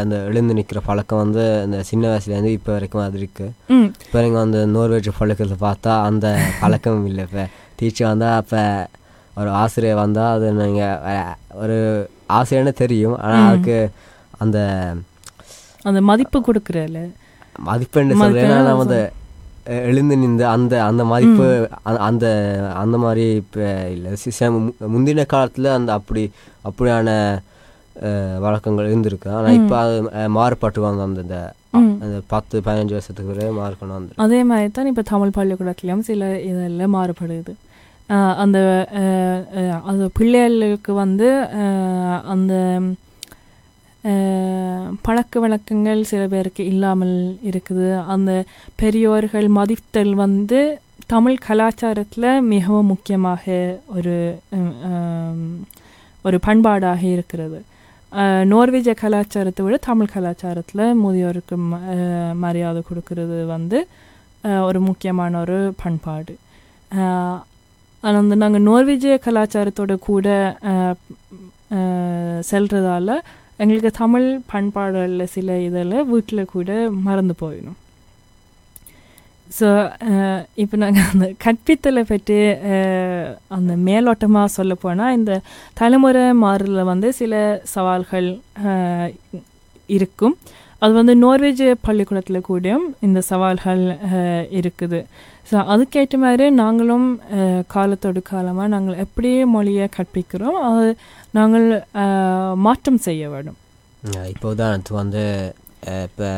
அந்த 0.00 0.16
எழுந்து 0.28 0.56
நிற்கிற 0.58 0.80
பழக்கம் 0.84 1.22
வந்து 1.22 1.44
இந்த 1.64 1.78
சின்ன 1.88 2.04
வயசுலேருந்து 2.10 2.52
இப்போ 2.56 2.70
வரைக்கும் 2.72 3.04
அது 3.04 3.18
இருக்குது 3.20 3.52
ம். 3.70 3.88
இப்போ 4.04 4.18
நீங்கள் 4.20 4.42
வந்து 4.44 4.60
நோர்வேஜ் 4.74 5.10
பழக்கத்தை 5.18 5.58
பார்த்தா 5.62 5.94
அந்த 6.06 6.26
பழக்கமும் 6.60 7.08
இல்லை 7.10 7.24
இப்போ. 7.28 7.44
டீச்சர் 7.78 8.10
வந்தால் 8.10 8.38
அப்போ 8.40 8.62
ஒரு 9.34 9.50
ஆசிரியர் 9.58 10.00
வந்தால் 10.00 10.32
அது 10.36 10.46
நீங்கள் 10.58 11.26
ஒரு 11.58 11.76
ஆசிரியர்னு 12.32 12.74
தெரியும். 12.80 13.16
ஆனால். 13.24 13.46
அதுக்கு 13.48 13.76
அந்த 14.38 14.58
அந்த 15.84 16.00
மதிப்பு 16.08 16.38
கொடுக்குறல 16.42 16.98
மதிப்பெண்டு 17.62 17.68
மதிப்பெண்டு 18.12 18.22
சொல்றேன் 18.22 18.52
நான் 18.56 18.68
சொல். 18.68 18.80
வந்து 18.82 19.00
எழுந்து 19.84 20.16
நின்று 20.16 20.44
அந்த 20.48 20.74
அந்த 20.84 21.02
மதிப்பு 21.06 21.46
அ- 21.88 22.02
அந்த 22.06 22.26
அந்த 22.76 22.96
மாதிரி 22.98 23.24
இப்போ 23.36 23.64
இல்லை. 23.90 24.10
முந்தின 24.88 25.26
காலத்தில் 25.26 25.68
அந்த 25.72 25.92
அப்படி 25.94 26.24
அப்படியான 26.64 27.08
வழக்கங்கள் 28.42 28.88
இருந்திருக்கு. 28.88 29.28
ஆனால் 29.32 29.56
இப்போ 29.56 29.76
அது 29.78 29.94
அஹ், 30.12 30.30
மாறுபட்டு 30.34 30.80
வந்து 30.82 31.02
அந்த 31.06 31.22
இந்த. 31.24 31.38
அந்த 32.02 32.18
பத்து 32.28 32.56
பதினஞ்சு 32.60 32.94
வருஷத்துக்கு 32.94 33.32
பிறகு 33.32 33.56
மாறுக்கணும் 33.56 33.96
வந்து 33.96 34.20
அதே 34.24 34.40
மாதிரி 34.44 34.68
தான் 34.70 34.90
இப்போ 34.90 35.04
தமிழ் 35.08 35.36
பள்ளிக்கூடத்துலேயும் 35.36 36.06
சில 36.06 36.22
இதெல்லாம் 36.44 36.94
மாறுபடுது. 36.94 37.54
அந்த 38.38 38.58
அது 39.86 40.04
பிள்ளைகளுக்கு 40.14 40.92
வந்து 40.96 41.28
அந்த 42.26 42.52
பழக்க 45.02 45.40
வழக்கங்கள் 45.40 46.02
சில 46.02 46.26
பேருக்கு 46.26 46.62
இல்லாமல் 46.66 47.16
இருக்குது. 47.44 47.88
அந்த 48.06 48.44
பெரியோர்கள் 48.74 49.48
மதித்தல் 49.48 50.14
வந்து 50.14 50.60
தமிழ் 51.06 51.36
கலாச்சாரத்தில் 51.48 52.40
மிகவும் 52.42 52.86
முக்கியமாக 52.86 53.44
ஒரு 53.96 54.16
ஒரு 56.22 56.38
பண்பாடாக 56.46 57.02
இருக்கிறது. 57.12 57.58
நோர்வேஜ 58.52 58.94
கலாச்சாரத்தை 58.94 59.64
விட 59.64 59.76
தமிழ் 59.76 60.14
கலாச்சாரத்தில் 60.14 60.94
முதியோருக்கு 60.94 61.56
ம- 61.56 62.34
மரியாதை 62.34 62.82
கொடுக்கறது 62.88 63.46
வந்து 63.46 63.78
ஒரு 64.42 64.80
முக்கியமான 64.80 65.40
ஒரு 65.40 65.74
பண்பாடு. 65.82 66.34
ஆனால் 68.00 68.26
வந்து 68.26 68.36
நாங்கள் 68.36 68.66
நோர்வேஜிய 68.68 69.16
கலாச்சாரத்தோட 69.26 69.98
கூட 69.98 70.56
செல்கிறதால 71.70 72.42
செல்றதால 72.50 73.10
எங்களுக்கு 73.62 73.90
தமிழ் 74.02 74.26
பண்பாடுகளில் 74.52 75.32
சில 75.34 75.58
இதில் 75.66 76.06
வீட்டில் 76.10 76.50
கூட 76.54 76.70
மறந்து 77.06 77.34
போயிடும். 77.42 77.78
ஸோ 79.58 79.68
இப்போ 80.62 80.76
நாங்கள் 80.82 81.08
அந்த 81.12 81.26
கற்பித்தலை 81.44 82.02
பற்றி 82.10 82.38
அந்த 83.56 83.72
மேலோட்டமாக 83.88 84.54
சொல்ல 84.56 84.72
போனால் 84.84 85.16
இந்த 85.18 85.32
தலைமுறை 85.80 86.24
மாறுதலில் 86.44 86.90
வந்து 86.92 87.10
சில 87.20 87.34
சவால்கள் 87.74 88.28
இருக்கும். 89.96 90.36
அது 90.82 90.92
வந்து 90.98 91.14
நோர்வேஜ் 91.22 91.62
பள்ளிக்கூடத்தில் 91.86 92.46
கூடயும் 92.48 92.84
இந்த 93.06 93.20
சவால்கள் 93.28 93.82
இருக்குது. 94.58 95.00
ஸோ 95.50 95.56
அதுக்கேற்ற 95.72 96.16
மாதிரி 96.24 96.46
நாங்களும் 96.62 97.06
காலத்தோடு 97.74 98.20
காலமாக 98.30 98.72
நாங்கள் 98.74 99.00
எப்படி 99.04 99.30
மொழியை 99.54 99.86
கற்பிக்கிறோம் 99.96 100.58
அது 100.68 100.84
நாங்கள் 101.38 101.66
மாற்றம் 102.66 103.00
செய்ய 103.06 103.22
வேண்டும். 103.34 103.58
இப்போ 104.32 104.46
உதாரணத்துக்கு 104.54 105.00
வந்து 105.04 105.24
இப்போ 106.08 106.28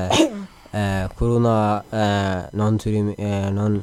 கொரோனா 1.18 1.56
நான் 2.60 2.80
சுருமி 2.82 3.14
நான் 3.58 3.76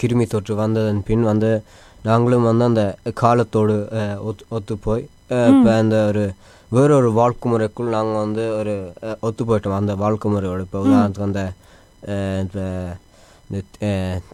கிருமி 0.00 0.24
தொற்று 0.32 0.54
வந்ததன் 0.62 1.02
பின் 1.08 1.24
வந்து 1.32 1.50
நாங்களும் 2.08 2.48
வந்து 2.50 2.64
அந்த 2.70 2.84
காலத்தோடு 3.22 3.76
ஒத்து 4.28 4.44
ஒத்து 4.56 4.74
போய் 4.86 5.04
இப்போ 5.52 5.70
அந்த 5.82 5.96
ஒரு 6.10 6.24
வேறொரு 6.70 7.08
வாழ்க்கை 7.16 7.46
முறைக்குள் 7.50 7.94
நாங்கள் 7.94 8.22
வந்து 8.22 8.44
ஒரு 8.56 8.74
ஒத்து 9.22 9.42
போயிட்டோம் 9.46 9.78
அந்த 9.78 9.94
வாழ்க்கை 10.00 10.28
முறையோட 10.32 10.62
இப்போ 10.66 10.80
உதாரணத்துக்கு 10.84 11.28
அந்த 11.28 11.42
இப்போ 12.44 12.64
இந்த 13.50 13.60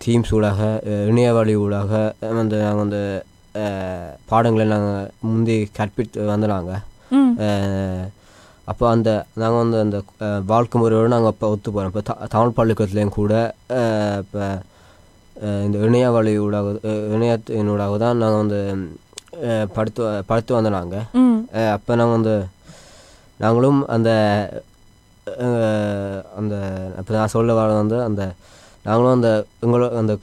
தீம்ஸ் 0.03 0.33
ஊடாக 0.37 0.61
அஹ், 0.89 1.05
இணைய 1.11 1.29
வழி 1.37 1.55
ஊடாக 1.61 1.93
வந்து 2.33 2.57
நாங்கள் 2.63 2.83
வந்து 2.85 3.03
பாடங்களை 4.29 4.67
நாங்கள் 4.73 4.99
முந்தி 5.27 5.57
கற்பித்து 5.77 6.27
வந்து 6.31 6.49
நாங்கள் 6.53 6.83
ம் 7.15 7.35
அப்போ 8.69 8.85
அந்த 8.91 9.11
நாங்கள் 9.37 9.63
வந்து 9.63 9.79
அந்த 9.83 9.99
வாழ்க்கை 10.49 10.77
முறையோடு 10.81 11.15
நாங்கள் 11.15 11.33
இப்போ 11.35 11.49
ஒத்து 11.51 11.69
போகிறோம் 11.71 11.93
இப்போ 11.93 12.03
த 12.09 12.29
தமிழ் 12.33 12.57
பள்ளிக்கூடத்துலேயும் 12.57 13.17
கூட 13.17 13.35
இப்போ 14.23 14.45
இந்த 15.63 15.77
இணைய 15.87 16.07
வழி 16.13 16.33
ஊடாக 16.41 16.69
இணையத்தினூடாக 17.15 17.97
தான் 18.03 18.21
நாங்கள் 18.21 18.43
வந்து 18.43 18.61
படித்து 19.75 20.01
படித்து 20.27 20.53
வந்தோம் 20.55 20.77
நாங்கள் 20.77 21.05
அப்போ 21.73 21.93
நாங்கள் 21.95 22.17
வந்து 22.17 22.35
நாங்களும் 23.41 23.81
அந்த 23.95 24.11
அந்த 26.39 26.55
இப்போ 26.99 27.13
நான் 27.15 27.33
சொல்ல 27.33 27.53
வர 27.55 27.69
வந்து 27.77 27.99
அந்த 28.05 28.23
நாங்களும் 28.85 29.15
அந்த 29.15 29.31
உங்களோட 29.63 29.91
அந்த 30.01 30.15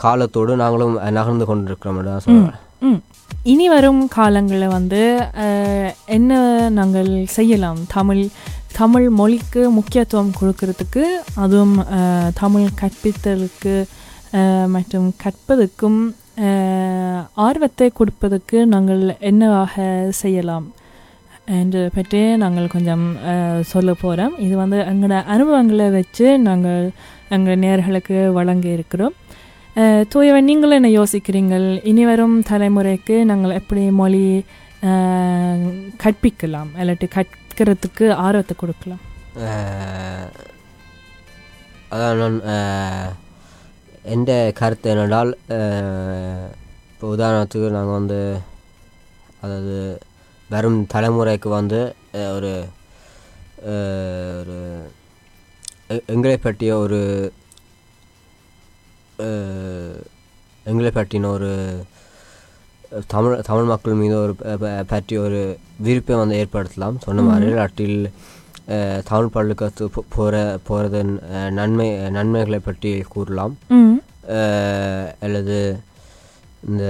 காலத்தோடு 0.00 0.52
நாங்களும் 0.56 0.96
நகர்ந்து 1.16 1.44
கொண்டிருக்கிறோம் 1.46 2.00
தான் 2.08 2.24
சொல்லுவேன் 2.24 2.98
இனி 3.46 3.66
வரும் 3.70 4.00
காலங்களில் 4.14 4.74
வந்து 4.74 5.02
என்ன 6.08 6.32
நாங்கள் 6.70 7.08
செய்யலாம்? 7.34 7.78
தமிழ் 7.92 8.22
தமிழ் 8.74 9.06
மொழிக்கு 9.16 9.62
முக்கியத்துவம் 9.76 10.34
கொடுக்கறதுக்கு 10.34 11.04
அதுவும் 11.36 11.76
தமிழ் 12.34 12.66
கற்பித்தலுக்கு 12.74 13.74
மற்றும் 14.68 15.08
கற்பதற்கும் 15.22 16.00
அஹ், 16.10 16.19
ஆர்வத்தை 17.46 17.88
கொடுப்பதற்கு 17.98 18.58
நாங்கள் 18.74 19.02
என்னவாக 19.30 19.84
செய்யலாம் 20.20 20.66
என்று 21.60 21.80
பற்றி 21.96 22.20
நாங்கள் 22.42 22.72
கொஞ்சம் 22.74 23.06
சொல்ல 23.72 23.90
போகிறோம் 24.02 24.34
இது 24.46 24.54
வந்து 24.62 24.78
எங்களோட 24.90 25.16
அனுபவங்களை 25.34 25.88
வச்சு 25.98 26.26
நாங்கள் 26.48 26.84
எங்கள் 27.36 27.60
நேர்களுக்கு 27.64 28.18
வழங்க 28.38 28.66
இருக்கிறோம். 28.76 29.14
தூயவன் 30.12 30.48
நீங்களும் 30.50 30.78
என்ன 30.78 30.90
யோசிக்கிறீங்கள் 30.98 31.66
இனி 31.90 32.04
வரும் 32.10 32.36
தலைமுறைக்கு 32.50 33.16
நாங்கள் 33.30 33.56
எப்படி 33.60 33.82
மொழி 34.00 34.24
கற்பிக்கலாம்? 36.04 36.70
இல்லாட்டி 36.80 37.08
கற்கிறதுக்கு 37.16 38.06
ஆர்வத்தை 38.26 38.56
கொடுக்கலாம்? 38.62 39.02
அதான் 41.94 42.38
எந்த 44.04 44.32
கருத்து 44.54 44.90
என்னென்றால் 44.90 45.30
இப்போ 46.90 47.08
உதாரணத்துக்கு 47.16 47.68
நாங்கள் 47.70 47.98
வந்து 47.98 48.20
அதாவது 49.40 49.76
வரும் 50.50 50.80
தலைமுறைக்கு 50.94 51.48
வந்து 51.48 51.80
ஒரு 52.34 52.52
ஒரு 54.40 54.56
எங்களை 56.08 56.36
பற்றிய 56.38 56.72
ஒரு 56.76 57.00
எங்களை 60.66 60.90
பற்றின 60.92 61.30
ஒரு 61.30 61.50
தமிழ் 63.06 63.42
தமிழ் 63.42 63.64
மக்கள் 63.64 63.94
மீது 63.94 64.16
ஒரு 64.16 64.34
பற்றி 64.86 65.16
ஒரு 65.16 65.40
விருப்பை 65.78 66.14
வந்து 66.16 66.38
ஏற்படுத்தலாம் 66.38 67.02
சொன்ன 67.04 67.22
மாதிரி 67.22 67.46
இல்லாட்டில் 67.46 67.98
தமிழ் 69.04 69.28
பள்ளிக்கத்து 69.28 69.84
போகிற 70.08 70.34
போகிறதன் 70.64 71.12
நன்மை 71.50 71.86
நன்மைகளை 72.10 72.58
பற்றி 72.60 73.02
கூறலாம். 73.08 73.54
அல்லது 75.20 75.58
இந்த 76.62 76.84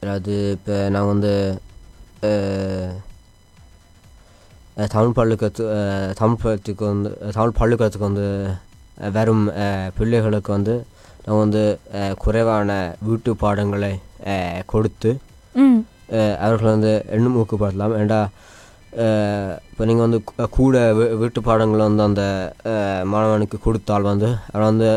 அதாவது 0.00 0.34
இப்போ 0.52 0.88
நான் 0.88 1.08
வந்து 1.08 1.32
தமிழ் 4.90 5.16
பள்ளிக்கத்து 5.16 5.62
அஹ், 5.74 6.12
தமிழ் 6.12 6.40
பள்ளத்துக்கு 6.42 6.84
வந்து 6.86 7.10
தமிழ் 7.32 7.58
பள்ளிக்கூடத்துக்கு 7.58 8.08
வந்து 8.08 8.26
வரும் 9.10 9.44
பிள்ளைகளுக்கு 9.94 10.52
வந்து 10.52 10.74
நான் 11.24 11.38
வந்து 11.38 11.62
குறைவான 12.18 12.70
வீட்டு 13.02 13.36
பாடங்களை 13.36 13.92
கொடுத்து 14.66 15.10
அவர்கள் 16.40 16.74
வந்து 16.74 16.92
எண்ணும் 17.10 17.38
ஊக்கப்படுத்தலாம் 17.40 17.96
ஏண்டா 17.98 18.20
இப்போ 19.70 19.82
நீங்கள் 19.84 20.06
வந்து 20.06 20.20
கூட 20.50 20.76
வீட்டு 21.14 21.40
பாடங்களை 21.40 21.84
வந்து 21.88 22.02
அந்த 22.02 22.24
மாணவனுக்கு 23.04 23.58
கொடுத்தால் 23.58 24.10
வந்து 24.12 24.28
அவன் 24.52 24.68
வந்து 24.70 24.88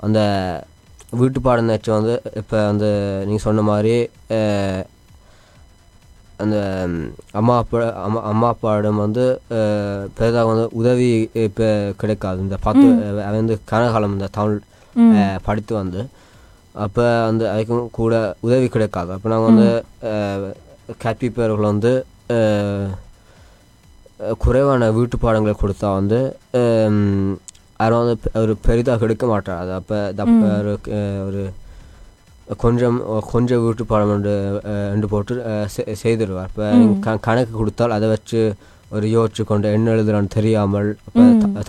அந்த 0.00 0.20
வீட்டு 1.12 1.40
பாடம் 1.40 1.64
நேற்று 1.64 1.90
வந்து 1.92 2.14
இப்போ 2.34 2.56
வந்து 2.66 2.88
நீங்கள் 3.24 3.46
சொன்ன 3.46 3.62
மாதிரி 3.62 3.94
அந்த 6.38 6.56
அம்மா 7.32 7.54
அப்பா 7.56 7.78
அம்மா 8.02 8.20
அம்மா 8.22 8.48
அப்பாவிடம் 8.48 9.02
வந்து 9.04 9.24
பெரிதாக 10.14 10.48
வந்து 10.48 10.66
உதவி 10.72 11.08
இப்போ 11.44 11.68
கிடைக்காது. 11.96 12.38
இந்த 12.40 12.56
பத்து 12.62 12.86
அவன் 13.26 13.40
வந்து 13.40 13.56
கனகாலம் 13.72 14.14
இந்த 14.16 14.28
தமிழ் 14.32 14.58
படித்து 15.42 15.74
வந்து 15.74 16.00
அப்போ 16.76 17.04
வந்து 17.26 17.44
அதுக்கும் 17.48 17.90
கூட 17.92 18.14
உதவி 18.40 18.66
கிடைக்காது. 18.68 19.10
அப்போ 19.12 19.28
நாங்கள் 19.28 19.50
வந்து 19.50 19.68
அஹ், 20.10 20.46
கற்பிப்பவர்கள் 21.00 21.70
வந்து 21.70 21.92
குறைவான 24.40 24.90
வீட்டு 24.92 25.16
பாடங்களை 25.18 25.54
கொடுத்தா 25.56 25.88
வந்து 25.94 26.18
யாரும் 27.80 28.02
வந்து 28.02 28.14
ஒரு 28.40 28.52
பெரிதாக 28.62 28.98
கிடைக்க 28.98 29.24
மாட்டார் 29.26 29.62
அது 29.62 29.72
அப்போ 29.76 29.98
ஒரு 30.60 30.72
ஒரு 31.26 31.42
கொஞ்சம் 32.56 32.98
கொஞ்சம் 33.30 33.62
வீட்டு 33.64 33.84
பாடம் 33.84 34.12
என்று 34.92 35.06
போட்டு 35.10 35.34
செய்திருவார். 36.02 36.50
இப்போ 36.50 36.66
க 37.06 37.16
கணக்கு 37.22 37.52
கொடுத்தால் 37.54 37.96
அதை 37.96 38.08
வச்சு 38.08 38.40
ஒரு 38.90 39.06
யோசிச்சு 39.12 39.42
கொண்டு 39.44 39.72
என்ன 39.72 39.92
எழுதுறான்னு 39.92 40.30
தெரியாமல் 40.34 40.88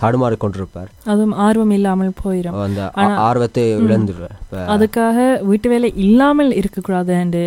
தடுமாறி 0.00 0.36
கொண்டிருப்பார் 0.36 0.90
அதுவும் 1.06 1.34
ஆர்வம் 1.44 1.72
இல்லாமல் 1.76 2.12
போயிடும் 2.20 2.58
அந்த 2.60 2.82
ஆர்வத்தை 3.24 3.64
இழந்துருவார் 3.84 4.36
இப்போ 4.38 4.58
அதுக்காக 4.74 5.16
வீட்டு 5.48 5.68
வேலை 5.68 5.90
இல்லாமல் 6.04 6.52
இருக்கக்கூடாது 6.58 7.12
என்று 7.18 7.42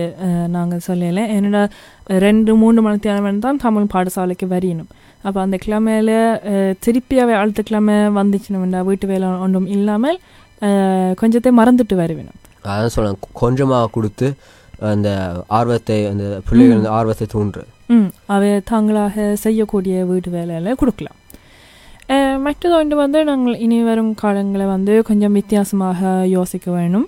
நாங்கள் 0.51 0.85
சொல்லலை. 0.87 1.23
என்னோட 1.37 1.61
ரெண்டு 2.25 2.53
மூணு 2.61 2.79
மணி 2.81 2.99
நேரம் 3.05 3.41
தான் 3.41 3.63
தமிழ் 3.63 3.91
பாடசாலைக்கு 3.93 4.47
வரையணும் 4.51 4.91
அப்போ 5.23 5.39
அந்த 5.41 5.57
கிழமையில 5.63 6.11
அஹ், 6.51 6.73
திருப்பி 6.79 7.15
அவை 7.19 7.33
அடுத்த 7.39 7.61
கிழமை 7.63 7.97
வந்துச்சுன்னா 8.15 8.81
வீட்டு 8.85 9.07
வேலை 9.07 9.27
ஒன்றும் 9.43 9.69
இல்லாமல் 9.75 10.19
கொஞ்சத்தை 11.17 11.51
மறந்துட்டு 11.57 11.95
வருவேணும் 11.99 12.39
அதான் 12.69 12.95
சொல்ல 12.95 13.11
கொஞ்சமாக 13.39 13.91
கொடுத்து 13.91 14.27
அந்த 14.89 15.09
ஆர்வத்தை 15.55 15.97
அந்த 16.07 16.25
பிள்ளைகள் 16.47 16.91
ஆர்வத்தை 16.95 17.25
தூண்டு. 17.29 17.61
ம் 17.63 17.80
அவை 18.27 18.51
தாங்களாக 18.65 19.25
செய்யக்கூடிய 19.35 20.05
வீட்டு 20.05 20.29
வேலையில் 20.31 20.77
கொடுக்கலாம் 20.77 21.17
மற்றது 22.43 22.73
ஒன்று 22.75 22.95
வந்து 22.95 23.19
நாங்கள் 23.23 23.59
இனி 23.59 23.77
வரும் 23.83 24.13
காலங்களை 24.21 24.65
வந்து 24.67 24.93
கொஞ்சம் 25.03 25.35
வித்தியாசமாக 25.39 25.99
யோசிக்க 26.29 26.67
வேணும் 26.71 27.05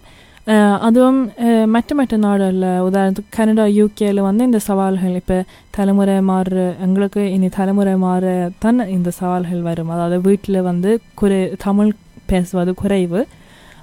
அதுவும் 0.82 1.20
மற்ற 1.66 1.96
மற்ற 1.96 2.16
நாடுகளில் 2.18 2.66
உதாரணத்துக்கு 2.88 3.36
கனடா 3.38 3.66
யூகேயில் 3.72 4.22
வந்து 4.22 4.44
இந்த 4.44 4.60
சவால்கள் 4.60 5.14
இப்போ 5.16 5.38
தலைமுறை 5.72 6.16
மாறுற 6.22 6.64
எங்களுக்கு 6.82 7.22
இனி 7.32 7.50
தலைமுறை 7.50 7.94
மாற 7.98 8.34
தான் 8.60 8.82
இந்த 8.90 9.12
சவால்கள் 9.20 9.62
வரும் 9.62 9.94
அதாவது 9.94 10.18
வீட்டில் 10.22 10.60
வந்து 10.62 10.92
குறை 11.16 11.40
தமிழ் 11.64 11.92
பேசுவது 12.26 12.74
குறைவு 12.74 13.22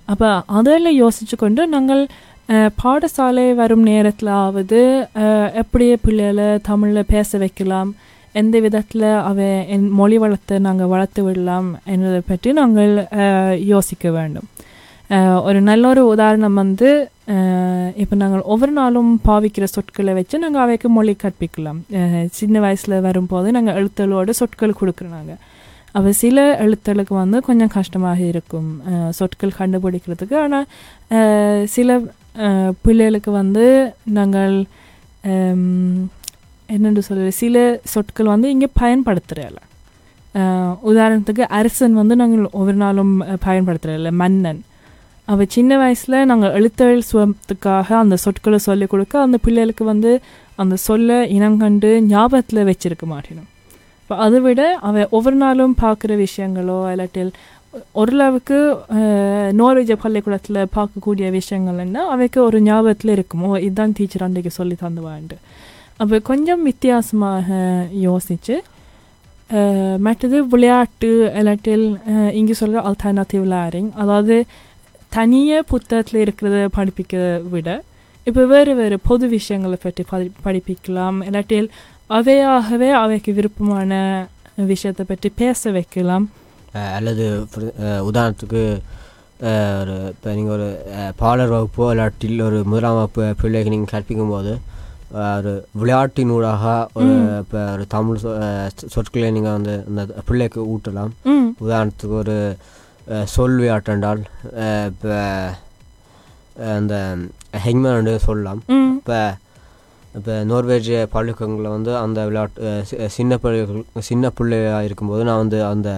அப்போ 0.08 0.28
அதில் 0.50 0.98
யோசிச்சு 1.00 1.36
கொண்டு 1.36 1.64
நாங்கள் 1.66 2.02
பாடசாலை 2.82 3.44
வரும் 3.60 3.84
நேரத்திலாவது 3.88 4.80
எப்படியே 5.60 5.60
எப்படி 5.62 5.86
பிள்ளைகளை 6.06 6.46
தமிழில் 6.68 7.10
பேச 7.12 7.38
வைக்கலாம். 7.42 7.90
எந்த 8.40 8.56
விதத்தில் 8.64 9.06
அவ 9.28 9.38
என் 9.74 9.86
மொழி 10.00 10.16
வளத்தை 10.22 10.56
நாங்கள் 10.66 10.90
வளர்த்து 10.94 11.20
விடலாம் 11.26 11.68
என்பதை 11.92 12.20
பற்றி 12.30 12.50
நாங்கள் 12.60 12.92
யோசிக்க 13.72 14.10
வேண்டும். 14.16 14.48
ஒரு 15.48 15.60
நல்ல 15.68 15.84
ஒரு 15.92 16.02
உதாரணம் 16.14 16.60
வந்து 16.62 16.90
இப்போ 18.02 18.14
நாங்கள் 18.22 18.44
ஒவ்வொரு 18.52 18.72
நாளும் 18.80 19.10
பாவிக்கிற 19.28 19.64
சொற்களை 19.76 20.12
வச்சு 20.18 20.36
நாங்கள் 20.44 20.64
அவைக்கு 20.64 20.88
மொழி 20.96 21.14
கற்பிக்கலாம். 21.22 21.80
சின்ன 22.40 22.60
வயசில் 22.66 23.04
வரும்போது 23.08 23.48
நாங்கள் 23.56 23.78
எழுத்தலோடு 23.80 24.38
சொற்கள் 24.40 24.78
கொடுக்குறாங்க 24.80 25.32
அவள் 25.32 25.42
அப்போ 25.98 26.10
சில 26.22 26.40
எழுத்தலுக்கு 26.64 27.14
வந்து 27.22 27.38
கொஞ்சம் 27.46 27.72
கஷ்டமாக 27.76 28.20
இருக்கும். 28.32 28.68
சொற்கள் 29.18 29.58
கண்டுபிடிக்கிறதுக்கு. 29.60 30.36
ஆனால் 30.44 30.66
சில 31.76 31.98
பிள்ளைகளுக்கு 32.82 33.30
வந்து 33.40 33.64
நாங்கள் 34.18 34.54
என்னென்று 36.68 37.02
சொல்கிறது 37.06 37.32
சில 37.42 37.56
சொற்கள் 37.92 38.32
வந்து 38.34 38.48
இங்கே 38.54 38.68
பயன்படுத்துகிறல 38.80 39.58
உதாரணத்துக்கு 40.90 41.44
அரசன் 41.58 41.94
வந்து 42.00 42.14
நாங்கள் 42.16 42.52
ஒவ்வொரு 42.58 42.78
நாளும் 42.82 43.14
பயன்படுத்துகிறதில்ல 43.46 44.10
மன்னன். 44.22 44.60
அவள் 45.28 45.52
சின்ன 45.56 45.78
வயசில் 45.78 46.26
நாங்கள் 46.30 46.54
எழுத்தெழ் 46.58 47.00
சுவத்துக்காக 47.10 47.88
அந்த 48.02 48.16
சொற்களை 48.24 48.58
சொல்லிக் 48.68 48.92
கொடுக்க 48.92 49.14
அந்த 49.26 49.38
பிள்ளைகளுக்கு 49.44 49.84
வந்து 49.84 50.12
அந்த 50.62 50.74
சொல்ல 50.86 51.18
இனம் 51.36 51.58
கண்டு 51.62 51.90
ஞாபகத்தில் 52.12 52.68
வச்சிருக்க 52.70 53.04
மாட்டேனும். 53.14 53.48
இப்போ 54.02 54.16
அதை 54.24 54.40
விட 54.46 54.60
அவ 54.88 55.06
ஒவ்வொரு 55.16 55.36
நாளும் 55.44 55.74
பார்க்குற 55.82 56.12
விஷயங்களோ 56.24 56.78
இல்லாட்டில் 56.92 57.32
ஓரளவுக்கு 57.92 58.56
அஹ், 58.94 59.50
பள்ளிக்கூடத்தில் 59.98 60.68
பார்க்கக்கூடிய 60.76 61.26
விஷயங்கள்னா 61.32 62.02
அவைக்கு 62.08 62.42
ஒரு 62.42 62.60
ஞாபகத்தில் 62.62 63.14
இருக்குமோ. 63.16 63.58
இதுதான் 63.58 63.92
டீச்சர் 63.92 64.22
அன்றைக்கு 64.22 64.50
சொல்லி 64.50 64.76
தந்துவான்ட்டு. 64.80 65.36
அப்போ 65.96 66.18
கொஞ்சம் 66.22 66.62
வித்தியாசமாக 66.62 67.48
யோசித்து 68.00 68.56
மற்றது 69.98 70.46
விளையாட்டு 70.46 71.08
இல்லாட்டில் 71.34 71.86
இங்கே 72.32 72.52
சொல்கிற 72.52 72.82
அல்டர்னேட்டிவ் 72.82 73.44
லேரிங் 73.50 73.90
அதாவது 73.94 74.36
தனியாக 75.12 75.62
புத்தகத்தில் 75.62 76.24
இருக்கிறத 76.24 76.68
படிப்பிக்க 76.76 77.14
விட 77.50 77.68
இப்போ 78.26 78.44
வேறு 78.46 78.74
வேறு 78.74 78.98
பொது 79.00 79.28
விஷயங்களை 79.28 79.78
பற்றி 79.82 80.04
படி 80.10 80.26
படிப்பிக்கலாம். 80.44 81.18
இல்லாட்டில் 81.24 81.68
அவையாகவே 82.10 82.90
அவைக்கு 82.96 83.32
விருப்பமான 83.32 83.92
விஷயத்தை 84.64 85.04
பற்றி 85.04 85.28
பேச 85.36 85.70
வைக்கலாம். 85.70 86.26
அல்லது 86.96 87.26
உதாரணத்துக்கு 88.08 88.64
ஒரு 89.80 89.94
இப்போ 90.14 90.30
நீங்கள் 90.38 90.54
ஒரு 90.56 90.68
பாலர் 91.20 91.52
வகுப்போ 91.54 91.86
இல்லாட்டில் 91.92 92.42
ஒரு 92.48 92.58
முதலாம் 92.72 92.98
வகுப்பு 92.98 93.24
பிள்ளைக்கு 93.42 93.72
நீங்கள் 93.74 93.92
கற்பிக்கும் 93.92 94.34
போது 94.34 94.52
ஒரு 95.36 95.52
விளையாட்டினூடாக 95.80 96.64
ஒரு 96.98 97.14
இப்போ 97.42 97.60
ஒரு 97.74 97.84
தமிழ் 97.94 98.20
சொற்களை 98.94 99.30
நீங்கள் 99.36 99.56
வந்து 99.56 99.74
அந்த 99.88 100.02
பிள்ளைக்கு 100.28 100.60
ஊட்டலாம். 100.74 101.12
உதாரணத்துக்கு 101.64 102.14
ஒரு 102.22 102.36
சொல் 103.34 103.56
விளையாட்டென்றால் 103.60 104.22
இப்போ 104.90 105.16
அந்த 106.76 106.94
ஹெங்மேன் 107.64 108.26
சொல்லலாம். 108.28 108.60
இப்போ 109.00 109.18
இப்போ 110.18 110.32
நோர்வேஜ் 110.50 110.92
பள்ளிக்கூடங்களில் 111.16 111.74
வந்து 111.76 111.92
அந்த 112.04 112.20
விளையாட்டு 112.28 113.08
சின்ன 113.16 113.38
பிள்ளைகள் 113.42 114.06
சின்ன 114.10 114.30
பிள்ளையாக 114.38 114.86
இருக்கும்போது 114.88 115.22
நான் 115.28 115.42
வந்து 115.44 115.58
அந்த 115.72 115.90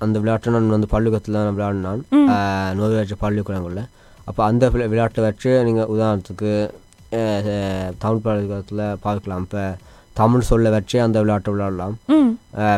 அந்த 0.00 0.18
விளையாட்டை 0.18 0.52
நான் 0.52 0.74
வந்து 0.74 0.86
பள்ளிக்கூடத்தில் 0.86 1.34
தான் 1.34 1.54
விளையாடினான். 1.56 2.02
நோர்வேஜ் 2.80 3.12
பள்ளிக்கூடங்களில் 3.18 3.88
அப்போ 4.24 4.44
அந்த 4.44 4.64
விளை- 4.68 4.88
விளையாட்டை 4.92 5.24
வச்சு 5.24 5.64
நீங்கள் 5.64 5.90
உதாரணத்துக்கு 5.96 6.52
தமிழ் 7.98 8.24
பள்ளிக்கூடத்தில் 8.26 8.96
பார்க்கலாம். 9.00 9.40
இப்போ 9.40 9.62
தமிழ் 10.12 10.48
சொல்ல 10.50 10.70
வச்சு 10.70 11.02
அந்த 11.06 11.18
விளையாட்டை 11.18 11.52
விளையாடலாம். 11.54 11.94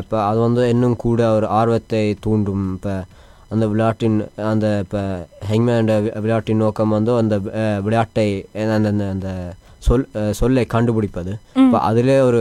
இப்போ 0.03 0.17
அது 0.25 0.39
வந்து 0.39 0.69
இன்னும் 0.69 0.97
கூட 0.97 1.21
ஒரு 1.35 1.47
ஆர்வத்தை 1.61 2.17
தூண்டும். 2.21 2.73
இப்போ 2.75 2.95
அந்த 3.49 3.67
விளையாட்டின் 3.67 4.19
அந்த 4.37 4.79
இப்போ 4.79 5.27
ஹெங்மேண்ட 5.51 6.03
விளையாட்டின் 6.15 6.57
நோக்கம் 6.57 6.95
வந்து 6.97 7.17
அந்த 7.17 7.39
விளையாட்டை 7.83 8.29
அந்த 8.55 8.89
அந்த- 8.89 9.53
சொல் 9.79 10.09
சொல்லை 10.31 10.65
கண்டுபிடிப்பது. 10.65 11.33
இப்போ 11.55 11.79
அதிலே 11.79 12.21
ஒரு 12.21 12.41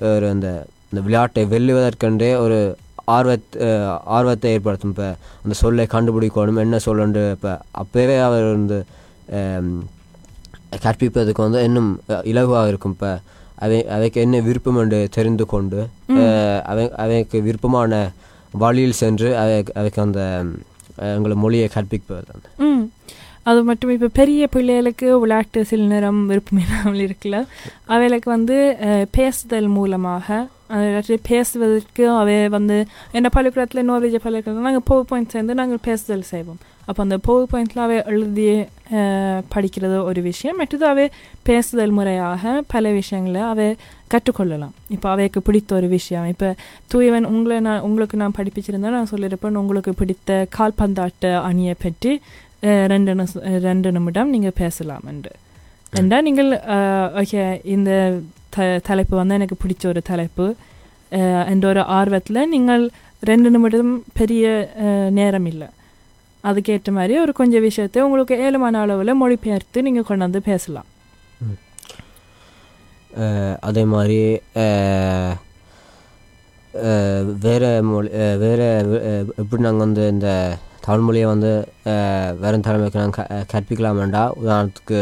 ஒரு 0.00 0.28
அந்த 0.28 0.48
அந்த 0.92 1.00
விளையாட்டை 1.06 1.44
வெல்லுவதற்கென்றே 1.44 2.30
ஒரு 2.38 2.58
ஆர்வத் 3.08 3.56
ஆர்வத்தை 4.14 4.50
ஏற்படுத்தும். 4.52 4.92
இப்போ 4.92 5.08
அந்த 5.42 5.54
சொல்லை 5.58 5.84
கண்டுபிடிக்கணும் 5.88 6.62
என்ன 6.62 6.78
சொல்லண்டு 6.84 7.22
இப்போ 7.32 7.52
அப்போவே 7.80 8.16
அவர் 8.26 8.46
வந்து 8.52 8.78
அஹ், 9.34 9.70
கற்பிப்பதற்கு 10.82 11.42
வந்து 11.42 11.60
இன்னும் 11.64 11.90
இலகுவாக 12.28 12.68
இருக்கும். 12.68 12.96
இப்போ 12.96 13.10
அவை 13.58 13.78
அவைக்கு 13.94 14.18
என்ன 14.20 14.40
விருப்பம் 14.42 14.80
என்று 14.80 14.98
தெரிந்து 15.12 15.44
கொண்டு 15.46 15.80
அவை 16.70 16.84
அவைக்கு 17.02 17.38
விருப்பமான 17.42 17.92
வழியில் 18.54 18.98
சென்று 18.98 19.28
அவை 19.38 19.52
அவைக்கு 19.74 20.00
அந்த 20.02 20.20
எங்களை 21.12 21.36
மொழியை 21.40 21.68
கற்பிப்பது 21.70 22.26
அந்த 22.34 22.48
அது 23.46 23.60
மட்டும் 23.64 23.92
இப்போ 23.94 24.08
பெரிய 24.14 24.42
பிள்ளைகளுக்கு 24.46 25.08
விளையாட்டு 25.22 25.60
சில 25.70 25.86
நேரம் 25.88 26.20
விருப்பம் 26.28 26.60
இல்லாமல் 26.62 27.02
இருக்குல்ல 27.04 27.38
அவைகளுக்கு 27.88 28.28
வந்து 28.30 28.56
பேசுதல் 29.16 29.68
மூலமாக 29.74 30.28
அதாவது 30.74 31.14
பேசுவதற்கு 31.28 32.04
அவை 32.12 32.36
வந்து 32.48 32.76
என்ன 33.12 33.28
பள்ளிக்கூடத்தில் 33.28 33.88
நோர்வேஜ் 33.88 34.16
பள்ளிக்கூடத்தில் 34.24 34.68
நாங்கள் 34.68 34.86
பவர் 34.86 35.10
பாயிண்ட் 35.10 35.30
சேர்ந்து 35.30 35.54
நாங்கள் 35.54 35.82
பேசுதல் 35.82 36.30
செய்வோம் 36.30 36.60
அப்போ 36.86 37.00
அந்த 37.02 37.16
பவர் 37.18 37.50
பாயிண்டில் 37.52 37.82
அவை 37.84 37.98
எழுதி 38.06 38.46
படிக்கிறது 39.48 39.98
ஒரு 40.04 40.20
விஷயம் 40.22 40.58
மற்றது 40.58 40.84
அவை 40.86 41.06
பேசுதல் 41.42 41.90
முறையாக 41.90 42.62
பல 42.66 42.90
விஷயங்களை 42.92 43.42
அவை 43.42 43.68
கற்றுக்கொள்ளலாம் 44.08 44.74
இப்போ 44.88 45.08
அவைக்கு 45.08 45.40
பிடித்த 45.40 45.70
ஒரு 45.74 45.88
விஷயம் 45.88 46.26
இப்போ 46.26 46.48
தூயவன் 46.86 47.28
உங்களை 47.30 47.58
நான் 47.60 47.80
உங்களுக்கு 47.80 48.16
நான் 48.16 48.36
படிப்பிச்சிருந்தா 48.38 48.90
நான் 48.90 49.10
சொல்லியிருப்பேன் 49.10 49.56
உங்களுக்கு 49.56 49.94
பிடித்த 49.94 50.36
கால்பந்தாட்ட 50.58 51.32
அணியை 51.42 51.76
பற்றி 51.82 52.12
ரெண்டு 52.86 53.14
ரெண்டு 53.60 53.88
நிமிடம் 53.92 54.30
நீங்கள் 54.30 54.58
பேசலாம் 54.58 55.06
என்று 55.08 55.32
என்றால் 55.92 56.22
நீங்கள் 56.22 56.50
ஓகே 57.14 57.42
இந்த 57.66 57.90
த 58.54 58.66
தலைப்பு 58.86 59.14
வந்து 59.16 59.34
எனக்கு 59.34 59.56
பிடிச்ச 59.60 59.84
ஒரு 59.86 60.00
தலைப்பு 60.02 60.46
என்ற 61.52 61.64
ஒரு 61.68 61.82
ஆர்வத்தில் 61.92 62.48
நீங்கள் 62.48 62.84
ரெண்டு 63.22 63.48
நிமிடம் 63.50 63.92
பெரிய 64.12 64.44
நேரம் 65.10 65.46
இல்லை 65.46 65.68
அதுக்கேற்ற 66.44 66.90
மாதிரி 66.92 67.14
ஒரு 67.18 67.32
கொஞ்சம் 67.32 67.64
விஷயத்தை 67.64 68.00
உங்களுக்கு 68.02 68.34
ஏழுமான 68.46 68.80
அளவில் 68.80 69.20
மொழிபெயர்த்து 69.20 69.86
நீங்கள் 69.86 70.08
கொண்டாந்து 70.08 70.40
பேசலாம் 70.44 70.90
அதே 73.60 73.84
மாதிரி 73.84 74.20
வேறு 77.42 77.70
மொழி 77.82 78.08
வேறு 78.38 78.68
எப்படி 79.36 79.62
நாங்கள் 79.62 79.84
வந்து 79.84 80.04
இந்த 80.08 80.28
தமிழ் 80.80 81.04
மொழியை 81.04 81.26
வந்து 81.26 81.52
வேறு 82.40 82.60
தலைமைக்கு 82.60 82.98
நாங்கள் 82.98 83.46
கற்பிக்கலாம் 83.52 84.00
வேண்டாம் 84.02 84.34
உதாரணத்துக்கு 84.40 85.00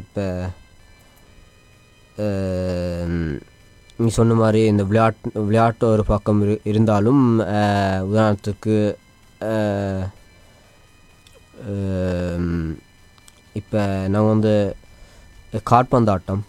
இப்போ 0.00 0.24
நீ 3.98 4.10
சொன்ன 4.12 4.34
மாதிரி 4.34 4.60
இந்த 4.66 4.82
விளையாட்டு 4.84 5.30
விளையாட்டு 5.42 5.84
ஒரு 5.86 6.04
பக்கம் 6.06 6.40
இரு 6.42 6.54
இருந்தாலும் 6.64 7.22
உதாரணத்துக்கு 8.06 8.76
இப்போ 13.54 13.80
நாங்கள் 14.06 14.32
வந்து 14.32 14.54
காற்பந்தாட்டம் 15.66 16.42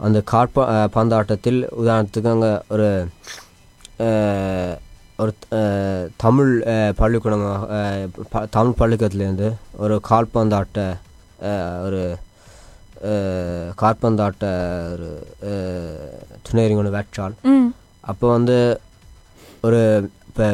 அந்த 0.00 0.18
காற்ப 0.26 0.64
பந்தாட்டத்தில் 0.94 1.60
உதாரணத்துக்கு 1.76 2.32
அங்கே 2.32 2.52
ஒரு 2.70 2.88
ஒரு 5.18 5.32
தமிழ் 6.16 6.50
அஹ், 6.66 6.92
பள்ளிக்கூடம் 6.92 7.44
அஹ், 7.76 8.02
ப- 8.32 8.46
தமிழ் 8.50 8.78
பள்ளிக்கூடத்துலேருந்து 8.78 9.48
ஒரு 9.76 9.96
கால்பந்தாட்ட 10.08 10.80
ஒரு 11.82 12.00
அஹ், 13.06 13.70
காற்பந்தாட்ட 13.78 14.44
ஒரு 14.92 15.08
துணையறிங்க 16.44 16.82
ஒன்று 16.82 16.94
வச்சால் 16.94 17.34
ம். 17.50 17.66
அப்போ 18.04 18.26
வந்து 18.30 18.56
ஒரு 19.62 19.80
இப்போ 20.28 20.46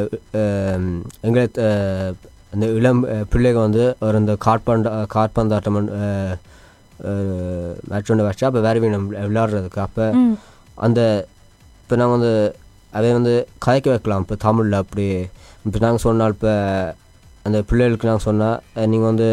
எங்களை 1.22 1.44
அஹ், 1.66 2.12
இந்த 2.52 2.66
இளம் 2.78 3.02
பிள்ளைங்க 3.30 3.60
வந்து 3.60 3.84
ஒரு 4.00 4.16
இந்த 4.18 4.34
காற்பந்த 4.42 4.88
காற்பந்தாட்டம் 5.14 5.78
மேட்ச் 7.90 8.10
ஒன்று 8.10 8.26
வச்சா 8.26 8.48
அப்போ 8.48 8.60
வேறு 8.60 8.80
வேணும் 8.80 9.06
விளையாடுறதுக்கு 9.22 9.80
அப்போ 9.80 10.04
அந்த 10.78 11.00
இப்போ 11.80 11.96
நாங்கள் 11.96 12.16
வந்து 12.16 12.32
அதை 12.92 13.08
வந்து 13.12 13.34
கதைக்க 13.64 13.88
வைக்கலாம். 13.90 14.22
இப்போ 14.24 14.36
தமிழில் 14.42 14.80
அப்படி. 14.80 15.06
இப்போ 15.64 15.78
நாங்கள் 15.78 16.04
சொன்னால் 16.04 16.34
இப்போ 16.34 16.52
அந்த 17.44 17.58
பிள்ளைகளுக்கு 17.68 18.08
நாங்கள் 18.08 18.26
சொன்னால் 18.26 18.58
நீங்கள் 18.86 19.10
வந்து 19.10 19.28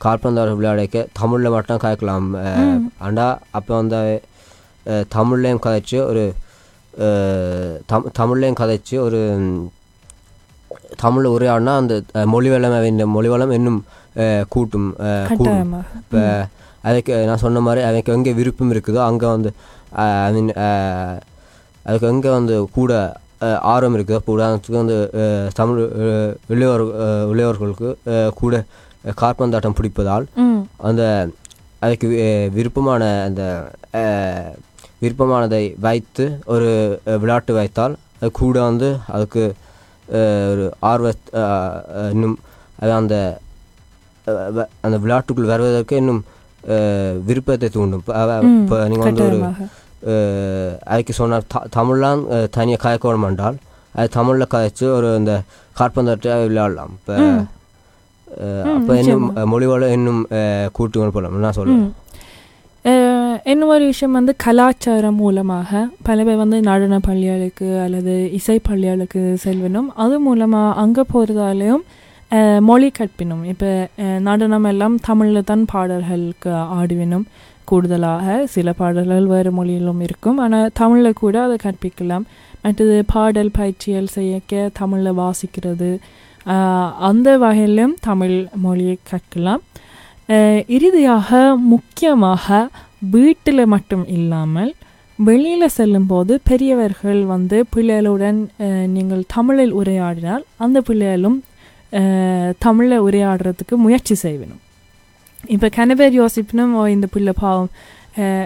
கால்பந்தாட்டம் 0.00 0.58
விளையாடிக்க 0.58 0.98
தமிழில் 1.12 1.54
மட்டும் 1.54 1.82
கதைக்கலாம். 1.82 2.28
ஆண்டா 3.00 3.26
அப்போ 3.50 3.72
வந்து 3.74 4.00
அஹ், 4.86 5.06
தமிழ்லையும் 5.14 5.64
கதைச்சு 5.64 5.98
ஒரு 6.06 6.24
தம் 7.86 8.10
தமிழ்லையும் 8.18 8.60
கதைச்சு 8.60 8.96
ஒரு 9.00 9.20
தமிழில் 10.96 11.34
உரையாடினா 11.34 11.72
அந்த 11.76 11.94
மொழி 12.26 12.48
வளம் 12.50 12.86
இந்த 12.88 13.04
மொழி 13.06 13.28
வளம் 13.28 13.52
இன்னும் 13.52 13.80
கூட்டும் 14.48 14.88
கூடும். 15.30 15.72
இப்போ 16.00 16.20
அதுக்கு 16.84 17.14
நான் 17.26 17.42
சொன்ன 17.44 17.60
மாதிரி 17.60 17.82
அதுக்கு 17.84 18.12
எங்கே 18.12 18.32
விருப்பம் 18.32 18.72
இருக்குதோ 18.74 19.00
அங்கே 19.06 19.26
வந்து 19.26 19.50
ஐ 19.98 20.32
மீன் 20.32 20.50
அதுக்கு 21.86 22.06
எங்கே 22.06 22.30
வந்து 22.30 22.56
கூட 22.72 22.92
ஆர்வம் 23.70 23.96
இருக்குதோ 23.96 24.20
இப்போ 24.20 24.34
உதாரணத்துக்கு 24.36 24.82
வந்து 24.82 24.96
தமிழ் 25.54 25.80
இளையோர் 26.48 26.84
இளையோர்களுக்கு 27.32 27.88
கூட 28.34 28.54
காற்பந்தாட்டம் 29.22 29.76
பிடிப்பதால் 29.78 30.26
அந்த 30.88 31.02
அதுக்கு 31.84 32.06
விருப்பமான 32.58 33.02
அந்த 33.28 33.42
விருப்பமானதை 35.02 35.64
வைத்து 35.86 36.24
ஒரு 36.54 36.68
விளையாட்டு 37.22 37.52
வைத்தால் 37.58 37.94
அது 38.20 38.30
கூட 38.40 38.56
வந்து 38.68 38.88
அதுக்கு 39.16 39.42
ஒரு 40.52 40.64
ஆர்வ 40.90 41.06
இன்னும் 42.14 42.36
அது 42.82 42.92
அந்த 43.00 43.16
அந்த 44.84 44.96
விளையாட்டுக்குள் 45.02 45.52
வருவதற்கு 45.52 45.96
இன்னும் 46.02 46.22
விருப்பத்தை 47.28 47.68
தூண்டும். 47.74 48.04
இப்போ 48.62 48.76
நீங்கள் 48.92 49.08
வந்து 49.08 49.24
ஒரு 49.28 49.38
அதுக்கு 50.92 51.12
சொன்னால் 51.20 51.46
த 51.52 51.62
தமிழ்லாம் 51.76 52.22
தனியாக 52.56 52.82
கதைக்கணும் 52.84 53.26
என்றால் 53.28 53.58
அது 53.98 54.08
தமிழில் 54.16 54.52
கதைச்சு 54.54 54.86
ஒரு 54.96 55.10
இந்த 55.20 55.34
காற்பந்தாட்டை 55.80 56.32
விளையாடலாம். 56.48 56.94
இப்போ. 57.00 57.14
அப்போ 58.72 58.94
இன்னும் 59.00 59.26
அஹ், 59.34 59.48
மொழி 59.50 59.66
வளம் 59.68 59.94
இன்னும் 59.94 60.22
அஹ், 60.36 60.66
கூட்டி 60.72 60.96
கொண்டு 60.96 61.14
போகலாம் 61.14 61.44
நான் 61.44 61.58
சொல்லுவேன் 61.58 61.92
ஒரு 63.68 63.84
விஷயம் 63.86 64.16
வந்து 64.16 64.32
கலாச்சாரம் 64.42 65.18
மூலமாக 65.20 65.70
பல 66.02 66.24
பேர் 66.24 66.42
வந்து 66.42 66.58
நடன 66.66 66.98
பள்ளிகளுக்கு 67.00 67.68
அல்லது 67.84 68.12
இசை 68.36 68.56
பள்ளிகளுக்கு 68.60 69.22
செல்வனும் 69.42 69.88
அது 70.02 70.16
மூலமாக 70.22 70.76
அங்கே 70.82 71.04
போகிறதாலையும் 71.10 71.82
மொழி 72.62 72.88
கற்பினும் 72.92 73.42
இப்போ 73.50 73.68
நடனம் 74.22 74.66
எல்லாம் 74.70 74.96
தமிழில் 75.02 75.44
தான் 75.44 75.64
பாடல்களுக்கு 75.72 76.50
ஆடுவினும் 76.76 77.26
கூடுதலாக 77.64 78.24
சில 78.52 78.72
பாடல்கள் 78.74 79.26
வேறு 79.30 79.50
மொழியிலும் 79.54 80.00
இருக்கும் 80.02 80.38
ஆனால் 80.40 80.72
தமிழில் 80.76 81.20
கூட 81.20 81.36
அதை 81.42 81.56
கற்பிக்கலாம் 81.62 82.24
மற்றது 82.60 82.96
பாடல் 83.12 83.50
பயிற்சிகள் 83.54 84.14
செய்யக்க 84.14 84.52
தமிழில் 84.78 85.18
வாசிக்கிறது 85.20 85.90
அந்த 87.08 87.28
வகையிலும் 87.44 87.94
தமிழ் 88.08 88.36
மொழியை 88.64 88.96
கற்கலாம். 89.10 89.62
இறுதியாக 90.76 91.40
முக்கியமாக 91.72 92.68
வீட்டில் 93.14 93.64
மட்டும் 93.74 94.04
இல்லாமல் 94.16 94.72
வெளியில் 95.18 95.74
செல்லும்போது 95.78 96.32
பெரியவர்கள் 96.48 97.20
வந்து 97.34 97.58
பிள்ளைகளுடன் 97.74 98.40
நீங்கள் 98.96 99.22
தமிழில் 99.34 99.74
உரையாடினால் 99.80 100.44
அந்த 100.66 100.80
பிள்ளைகளும் 100.88 101.38
தமிழை 102.64 102.64
தமிழில் 102.64 103.04
உரையாடுறதுக்கு 103.06 103.74
முயற்சி 103.84 104.14
செய்யணும். 104.22 104.62
இப்போ 105.54 105.68
கனவேர் 105.76 106.14
யோசிப்பினும் 106.22 106.72
ஓ 106.80 106.82
இந்த 106.94 107.06
பிள்ளை 107.14 107.32
பாவம் 107.42 107.70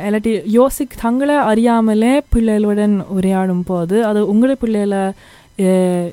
இல்லாட்டி 0.06 0.32
யோசிக் 0.58 0.94
தங்களை 1.02 1.36
அறியாமலே 1.50 2.12
பிள்ளைகளுடன் 2.32 2.94
உரையாடும் 3.16 3.64
போது 3.70 3.96
அது 4.08 4.20
உங்களை 4.32 4.54
பிள்ளைகளை 4.62 5.02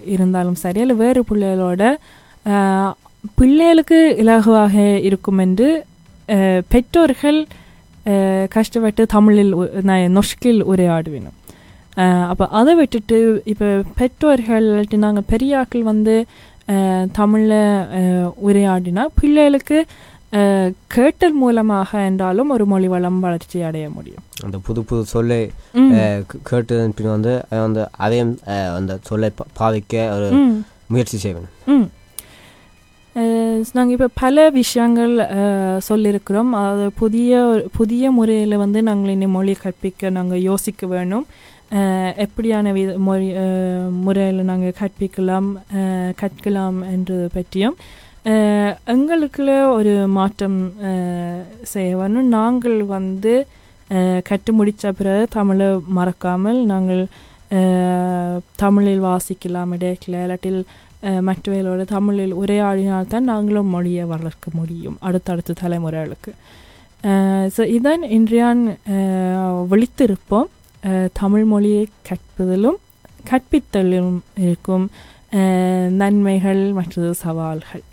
இருந்தாலும் 0.06 0.56
சரி 0.56 0.80
இல்லை 0.80 0.96
வேறு 0.96 1.22
பிள்ளைகளோட 1.24 1.84
பிள்ளைகளுக்கு 3.38 4.00
இலகுவாக 4.18 4.76
இருக்கும் 5.00 5.38
என்று 5.38 5.70
பெற்றோர்கள் 6.70 7.40
கஷ்டப்பட்டு 8.50 9.06
தமிழில் 9.06 9.54
நொஷ்கில் 10.10 10.62
உரையாடுவேணும் 10.64 11.38
அப்போ 12.28 12.46
அதை 12.50 12.74
விட்டுட்டு 12.76 13.18
இப்போ 13.46 13.68
பெற்றோர்கள் 13.98 14.68
நாங்கள் 14.98 15.30
பெரியாக்கள் 15.32 15.84
வந்து 15.84 16.16
தமிழில் 17.12 17.60
உரையாடினா 18.42 19.04
பிள்ளைகளுக்கு 19.22 19.78
கேட்டல் 20.88 21.36
மூலமாக 21.36 22.00
என்றாலும் 22.06 22.50
ஒரு 22.50 22.66
மொழி 22.66 22.88
வளம் 22.88 23.20
வளர்ச்சி 23.20 23.62
அடைய 23.62 23.90
முடியும். 23.90 24.24
அந்த 24.44 24.58
புது 24.60 24.84
புது 24.84 25.06
சொல்லை 25.06 25.40
கேட்டதன் 26.50 26.94
பின் 26.94 27.08
வந்து 27.08 27.34
அஹ், 27.52 27.62
வந்து 27.62 27.84
அதையும் 27.98 28.34
அந்த 28.76 28.98
சொல்லை 29.04 29.30
பாவிக்க 29.60 29.94
ஒரு 30.16 30.28
முயற்சி 30.88 31.18
செய்வேன் 31.18 31.50
நாங்கள் 33.74 33.94
இப்போ 33.94 34.08
பல 34.16 34.50
விஷயங்கள் 34.54 35.14
சொல்லியிருக்கிறோம் 35.82 36.52
அதாவது 36.54 36.92
புதிய 36.94 37.32
புதிய 37.74 38.12
முறையில் 38.12 38.56
வந்து 38.58 38.84
நாங்கள் 38.84 39.14
இந்த 39.14 39.28
மொழி 39.28 39.54
கற்பிக்க 39.56 40.10
நாங்கள் 40.10 40.42
யோசிக்க 40.42 40.88
வேணும். 40.88 41.26
எப்படியான 42.18 42.72
வித 42.74 42.98
மொழி 43.00 43.30
முறையில் 44.00 44.42
நாங்கள் 44.44 44.78
கற்பிக்கலாம் 44.80 45.50
கற்கலாம் 46.22 46.78
என்றது 46.92 47.30
பற்றியும். 47.34 47.78
எங்களுக்குள்ள 48.88 49.52
ஒரு 49.72 49.92
மாற்றம் 50.10 50.58
செய்ய 51.64 51.98
வரணும். 51.98 52.34
நாங்கள் 52.34 52.84
வந்து 52.90 53.34
கட்டு 53.90 54.26
கற்று 54.26 54.54
முடித்த 54.54 54.92
பிறகு 54.92 55.28
தமிழை 55.30 55.68
மறக்காமல் 55.90 56.60
நாங்கள் 56.66 57.02
தமிழில் 58.56 59.04
வாசிக்கலாம் 59.06 59.74
இடையில 59.76 60.16
இல்லாட்டில் 60.18 60.60
அஹ், 61.04 61.22
மற்றவர்களோட 61.22 61.84
தமிழில் 61.88 62.34
உரையாடினால்தான் 62.34 63.26
நாங்களும் 63.26 63.68
மொழியை 63.68 64.06
வளர்க்க 64.06 64.48
முடியும் 64.54 64.98
அடுத்தடுத்த 65.00 65.56
தலைமுறைகளுக்கு. 65.62 66.32
ஸோ 67.56 67.62
இதான் 67.76 68.04
இன்றையான் 68.18 68.64
விழித்திருப்போம் 69.70 70.50
தமிழ் 71.14 71.46
மொழியை 71.46 71.84
கற்பதிலும் 72.10 72.80
கற்பித்தலும் 73.30 74.14
இருக்கும் 74.38 74.86
நன்மைகள் 75.98 76.64
மற்றது 76.72 77.14
சவால்கள். 77.16 77.84